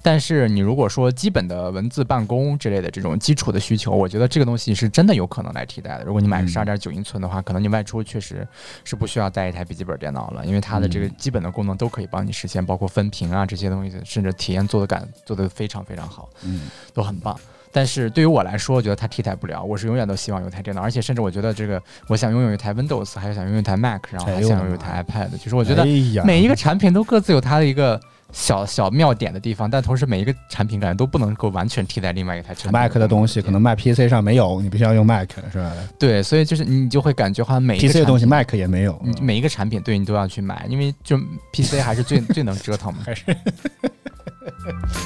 [0.01, 6.05] 但是你如果说基本的文字办公之类的这种基础的需求，我觉得这个东西是真的有可能来替代的。
[6.05, 7.03] 如果你买个十二点九英。
[7.03, 8.47] 寸的话，可能你外出确实
[8.85, 16.61] 是不需要带一台笔记本电脑了，因为它的这个基本的功能都可以帮你实现，包括分屏啊这些东西，甚至体验做的感做的非常非常好，嗯，
[16.95, 17.37] 都很棒。
[17.73, 19.61] 但是对于我来说，我觉得它替代不了。
[19.61, 25.37] 我是永远都希望有台电脑，而且甚至我觉得这个，我想拥有一台 Windows，还是想拥有一台 Mac，然后还想拥有一台 iPad。
[25.37, 25.85] 其实我觉得
[26.25, 28.01] 每一个产品都各自有它的一个。
[28.33, 32.73] 小小妙点的地方，但同时每一个产品感觉都不能够完全替代另外一台产品。
[32.73, 35.73] Mac 的东西可能卖 PC 上没有，你必须要用 Mac 是吧？
[35.99, 41.19] 对，所以就是你就会感觉好像每一个 PC 的东西 Mac 也没有，每一个产品对你都要去买，因为就
[41.53, 43.01] PC 还是最最能折腾嘛。
[43.07, 43.25] 还是，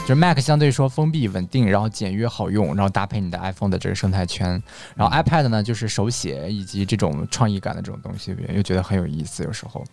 [0.07, 4.63] 就是 Mac 相对说封闭稳定，然后简约好用，然后搭配你的 iPhone 的这个生态圈，
[4.95, 9.85] 然后 iPad 呢就是手写以及这种创意感的这种东西，又觉得很有意思，有时候。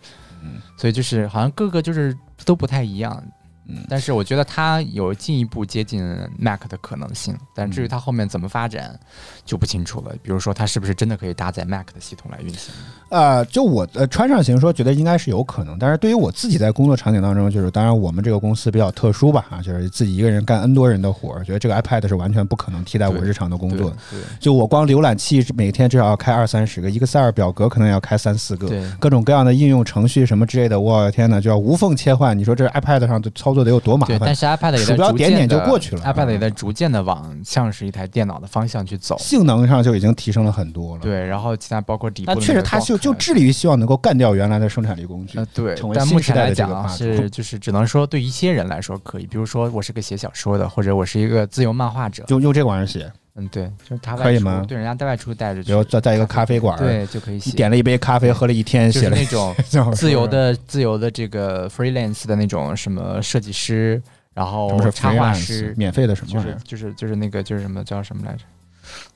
[0.76, 3.22] 所以就是好像各个就是都不太一样。
[3.66, 6.02] 嗯，但是我觉得它有进一步接近
[6.38, 8.98] Mac 的可能性，但至于它后面怎么发展
[9.44, 10.14] 就不清楚了。
[10.22, 12.74] 比如说，它是不是真的可以搭载 Mac 的系统来运行？
[13.08, 15.78] 呃，就我呃穿上行说，觉得应该是有可能。
[15.78, 23.90] 但是对于我自己在工作场景当中，就是当然我们这个公司比较特殊吧，啊，就是自己一个人干 N 多人的活，觉得这个 iPad 是完全不可能替代我日常的工作。
[24.10, 32.36] 对，就我光浏览器每天至少要开二三十个，Excel 表格可能要开三四个，对，各种各样的应用程序什么之类的，我天哪，就要无缝切换。
[32.36, 34.18] 你说这 iPad 上的操作得有多麻烦？
[34.20, 41.02] 但是 iPad 也鼠标点点就过去了，iPad 也在逐渐的往像是一台电脑的方向去走，性能上就已经提升了很多了。
[41.02, 45.38] 对，然后其他包括底部，但确实它就就致力于希望能够干掉原来的生产力工具。
[45.38, 53.10] 呃，对，但目前来讲是就是只能说对一些人来说可以，比如说我是个写小说的，或者我是一个自由漫画者，就用这玩意儿写。
[53.36, 54.64] 嗯，对，就是他可以吗？
[54.68, 57.50] 对，人家在外出带着，比如在在一个咖啡馆，对，就可以写。
[57.56, 59.54] 点了一杯咖啡，喝了一天，写了那 种
[59.92, 64.02] 自由的、自由的这个 freelance 的那种什么设计师。
[64.34, 66.56] 然后插画师，免费的什么就是？
[66.64, 68.40] 就是就是那个就是什么叫什么来着？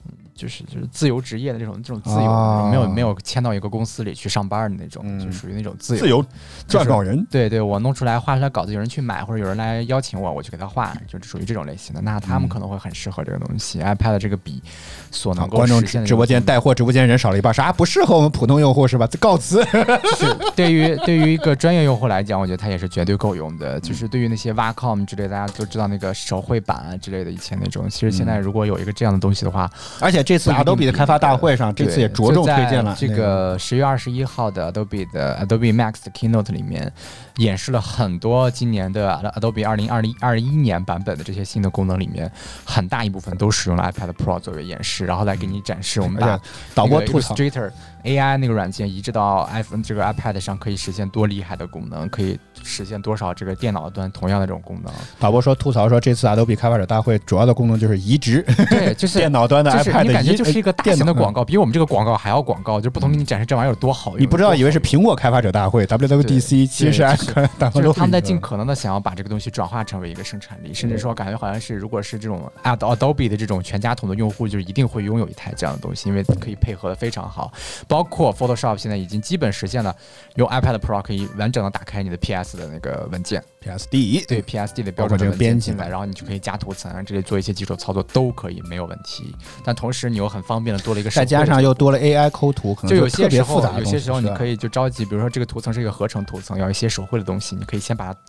[0.06, 6.00] 嗯，就是就是自由职业的这种这种自由，哦没有没有签到一个公司里去上班的那种，嗯就属于那种自由。
[6.00, 6.24] 自由
[6.68, 12.00] 撰稿人，对对，我弄出来画出来稿子，有人去买，或者有人来邀请我，我去给他画，就是属于这种类型的。
[12.00, 13.80] 那他们嗯可能会很适合这个东西。
[13.80, 14.62] iPad 这个笔
[15.10, 19.08] 所啊能够观众实现的直播间带货直播间人少了一半，啥不适合我们普通用户是吧？
[19.18, 19.64] 告辞。
[19.64, 23.80] 就是 对于对于一个专业用户来讲，我觉得它也是绝对够用的。
[23.80, 29.68] 就是对于那些 Wacom 之类，大家都知道那个手绘板啊之类的，以前那种，其实现在如果有一个这样的东西的话，
[30.00, 36.92] 而且这次 Adobe 的开发大会上，这次也着重推荐了这那个十月二十一号的 Adobe 的 Adobe Max 的 Keynote 里面，
[37.36, 42.30] 演示了很多今年的 Adobe 二零二零二一年版本的这些新的功能里面，
[42.64, 46.38] 很大一部分都使用了 iPad Pro 作为演示，然后来给你展示我们把
[46.74, 47.70] 导播那个吐槽 Illustrator
[48.04, 54.92] AI 那个软件移植到 iPhone 这个 iPad 上，可以实现多厉害的功能，可以实现多少这个电脑端同样的这种功能。
[55.18, 64.20] 导播说吐槽说，这次 Adobe 开发者大会主要的功能就是移植对，就是 电脑端的 iPad 你感觉就是一个大型的广告，比我们这个广告还要广告，就不同给你展示这玩意儿有多好用。
[64.20, 77.52] 你不知道以为是苹果开发者大会 WWDC，其实是对 Adobe 大会用就是他们在尽可能的想要把这个东西转化成为一个生产力，甚至说感觉好像是如果是这种 Ad Adobe 的这种全家桶的用户，就一定会拥有一台这样的东西，因为可以配合的非常好。
[77.88, 79.94] 包括 Photoshop 现在已经基本实现了
[80.36, 89.34] 用 iPad Pro 可以完整的打开你的 PS 的那个文件，PSD 对 PSD 的标包括这个准的文编辑进来，然后你就可以加图层，这里做一些基础操作都可以没有问题。
[89.64, 98.20] 但同时你又很方便的多了一个手再加上又多了 AI 抠图，可能就有些时候有些时候你可以以就着急，比如说这个图层是一个合成图层，要一些手绘的东西，你可以先把它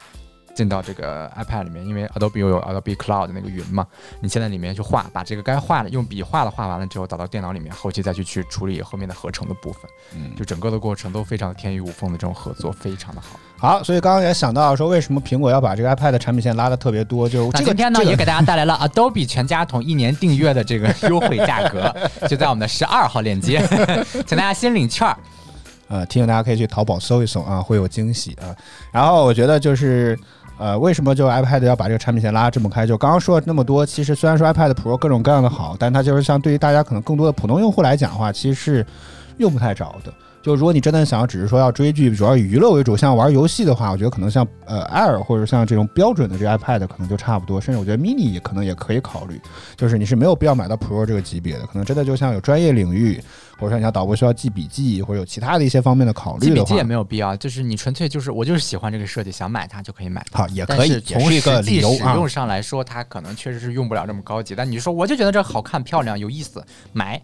[0.59, 3.87] 进到这个 iPad 里面，因为 Adobe 又有 Adobe Cloud 的那个云嘛，
[4.19, 9.83] 你先在里面去画，把这个该画的用笔画的画完了之后，导到电脑里面，后期再去去处理后面的合成的部分，
[10.13, 13.39] 嗯就整个的过程都非常的天衣无缝的这种合作，非常的好。
[13.57, 17.29] 好，所以刚刚也想到说，为什么苹果要把这个 iPad 的产品线拉的特别多？
[17.29, 21.95] 就这个今天呢，这个也给大家带来了 Adobe 全家桶一年订阅的这个优惠价格，
[22.27, 23.65] 就在我们的十二号链接，
[24.27, 25.17] 请大家先领券儿。
[25.87, 28.53] 呃，提醒大家可以去淘宝搜一搜啊，会有惊喜啊。
[28.91, 30.15] 然后我觉得就是。
[30.59, 32.85] 呃，为什么就 iPad 要把这个产品线拉这么开？
[32.85, 38.85] 就刚刚说了那么多，其实虽然说 iPad Pro 各种各样的好，但它就是像对于大家可能更多的普通用户来讲的话，其实是
[39.37, 40.13] 用不太着的。
[40.41, 49.39] 就如果你真的想要只是说要追剧，主要以娱乐为主，像玩游戏的话，我觉得可能像呃 Air 或者像这种标准的这个 iPad 可能就差不多，甚至我觉得 Mini 也可能也可以考虑。
[49.75, 53.21] 就是你是没有必要买到 Pro 这个级别的，可能真的就像有专业领域，
[53.57, 60.25] 或者说你像导播需要记笔记，或者有其他的一些方面的考虑的话记笔记也，没有必要，就是你纯粹就是我就是喜欢这个设计，想买它就可以买。
[60.31, 62.13] 好也可以，从是一个实际理由啊。
[62.13, 64.55] 使用上来说，它可能确实是用不了这么高级。
[64.55, 66.63] 但你说我就觉得这好看、漂亮、有意思，
[66.93, 67.21] 买，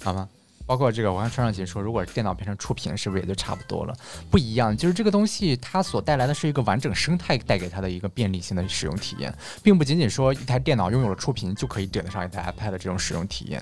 [0.00, 0.28] 好吗？
[0.70, 3.94] 包括这个，我看川上姐说，如果电脑变成触屏，是不是也就差不多了？
[4.30, 13.60] 不一样，就是这个东西它所带来的是一个完整生态带给它的一个便利性的使用体验，并不仅仅说一台电脑拥有了触屏就可以顶得上一台 iPad 的这种使用体验，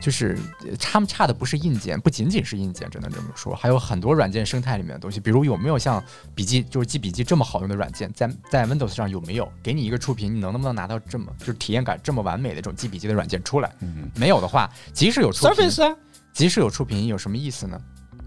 [0.00, 6.02] 就是呃他们差的不是硬件，不仅仅是硬件，只能这么说，还有很多软件生态里面的东西，比如有没有像
[6.34, 9.48] 笔记就是记笔记这么好用的软件，在在 Windows 上有没有？
[9.62, 13.70] 给你一个触屏，你能能不能拿到这么就是体验感这么完美的这种记笔记的软件出来？
[14.16, 15.96] 没有的话，即使有触屏 Surface 啊
[16.38, 17.76] 即使有触屏，有什么意思呢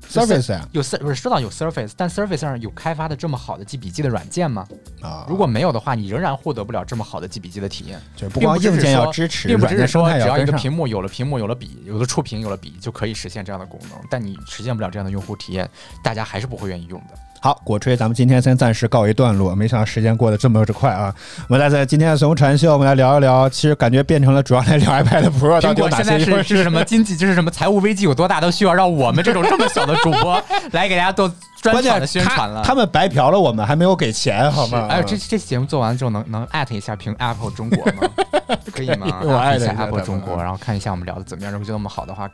[0.10, 4.68] ？，Surface 啊有 Sur 不是说到有 Surface，但 Surface 上有开发的这么好的记笔记的软件吗？
[5.02, 8.02] 啊，如果没有的话，你仍然获得不了这么好的记笔记的体验。
[8.18, 10.46] 就是不光硬件要支持，并不只是说只要一。
[10.46, 15.70] 个屏幕有了屏幕有了笔有了触屏有了笔就可以实现这样的功能，但你实现不了这样的用户体验，
[16.04, 17.18] 大家还是不会愿意用的。
[17.44, 19.56] 好，果吹，咱们今天先暂时告一段落。
[19.56, 21.12] 没想到时间过得这么之快啊！
[21.48, 26.44] 我们来在今天的随风传秀，我们来聊一聊，其实感觉变成了主要来聊 iPad Pro 到苹底有哪果现在些优势。
[26.48, 30.40] 是是什么经济，就是什么财务危机有多大，都需要让我们这种这么小的主播
[30.74, 31.28] 来给大家做
[31.60, 32.62] 专场的宣传了。
[32.62, 34.86] 他他们白嫖了我们，还没有给钱，好吗？
[34.88, 38.08] 哎，这这期节目做完之后，能能艾特一下苹 Apple 中国吗？
[38.72, 39.20] 可以吗？
[39.24, 41.52] 我艾特一下 Apple 中国，然后看一下我们聊的怎么样。
[41.52, 42.30] 如果觉得我们好的话，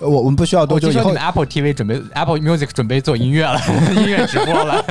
[0.00, 3.60] 我我们不需要多久以后 Apple TV 准备 Apple Music 准备做音乐了，
[3.96, 4.84] 音乐直播了，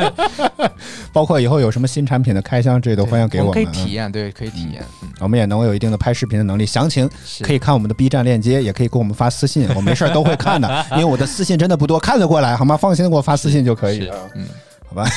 [1.12, 3.50] 包括以后有什么新产品的开箱，这都欢迎给我们。
[3.50, 4.84] 我可以嗯体验，对，可以体验。
[5.02, 6.66] 嗯，我们也能有一定的拍视频的能力。
[6.66, 7.10] 详情
[7.42, 12.76] 可以看我们的 B 站链接，也可以给我们发私信，我没事儿都会看的， 因为我的私信真的不多，看得过来好吗？
[12.78, 14.16] 放心的给我发私信就可以了。
[14.36, 14.46] 嗯，
[14.94, 15.10] 好吧，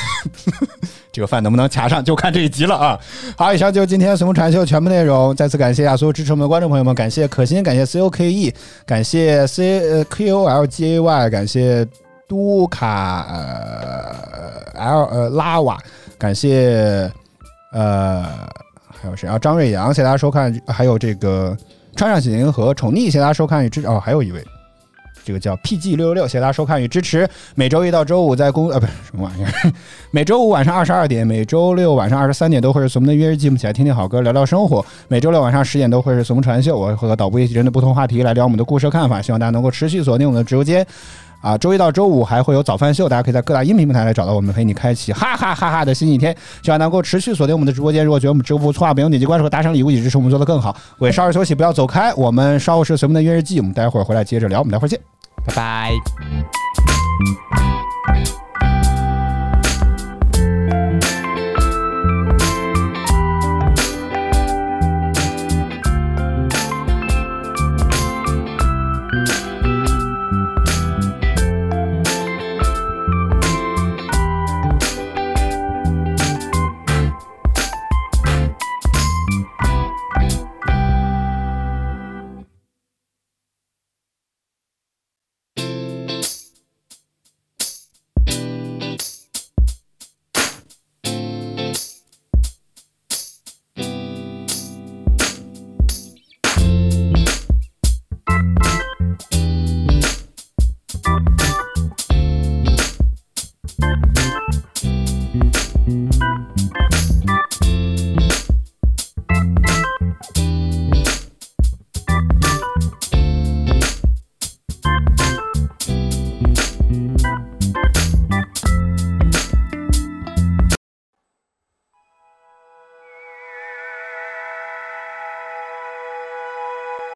[1.13, 2.99] 这个饭能不能卡上，就看这一集了啊！
[3.37, 5.37] 好，以上就是今天随风传秀全部内容。
[5.37, 8.55] 再次感谢啊，所有支持我们的观众朋友们，感谢可心，感谢 C O K E，
[8.87, 11.87] 感谢 C 呃 Q O L G A Y，感谢
[12.27, 15.77] 都卡呃 L 呃拉瓦，
[16.17, 17.13] 感谢
[17.73, 18.25] 呃
[18.89, 19.39] 还有谁啊？
[19.39, 21.55] 张瑞阳，谢谢大家收看，还有这个
[21.97, 24.43] 川上喜银和宠溺，谢谢大家收看与支持哦，还有一位。
[25.27, 27.29] 这个叫 PG 六六六，谢谢大家收看与支持。
[27.57, 29.51] 每周一到周五在公呃不是什么玩意儿，
[30.13, 34.87] 每周五晚上二十二点，每周六晚上二十三点都会是随梦的约日记，我们一起来听听好歌，聊聊生活。
[35.09, 40.87] 每周六晚上十点都会是随梦传秀，我会和导播一起针对不同话题来聊我们的故事和看法，希望大家能够持续锁定我们的直播间。
[41.43, 46.35] 啊，周一到周五还会有早饭秀，大家可以在各大音频平台来找到我们，陪你开启哈哈哈哈的新一天。
[46.63, 48.05] 希望能够持续锁定我们的直播间。
[48.05, 50.75] 如果觉得我们直播不错啊，不用点击关注和打赏礼物，以支持我们做得更好。
[50.99, 52.13] 我稍事休息，不要走开。
[52.15, 54.99] 我们稍后是随梦的约日记，我们待会儿回来接着聊，我们待会儿见。
[55.47, 56.01] 拜拜。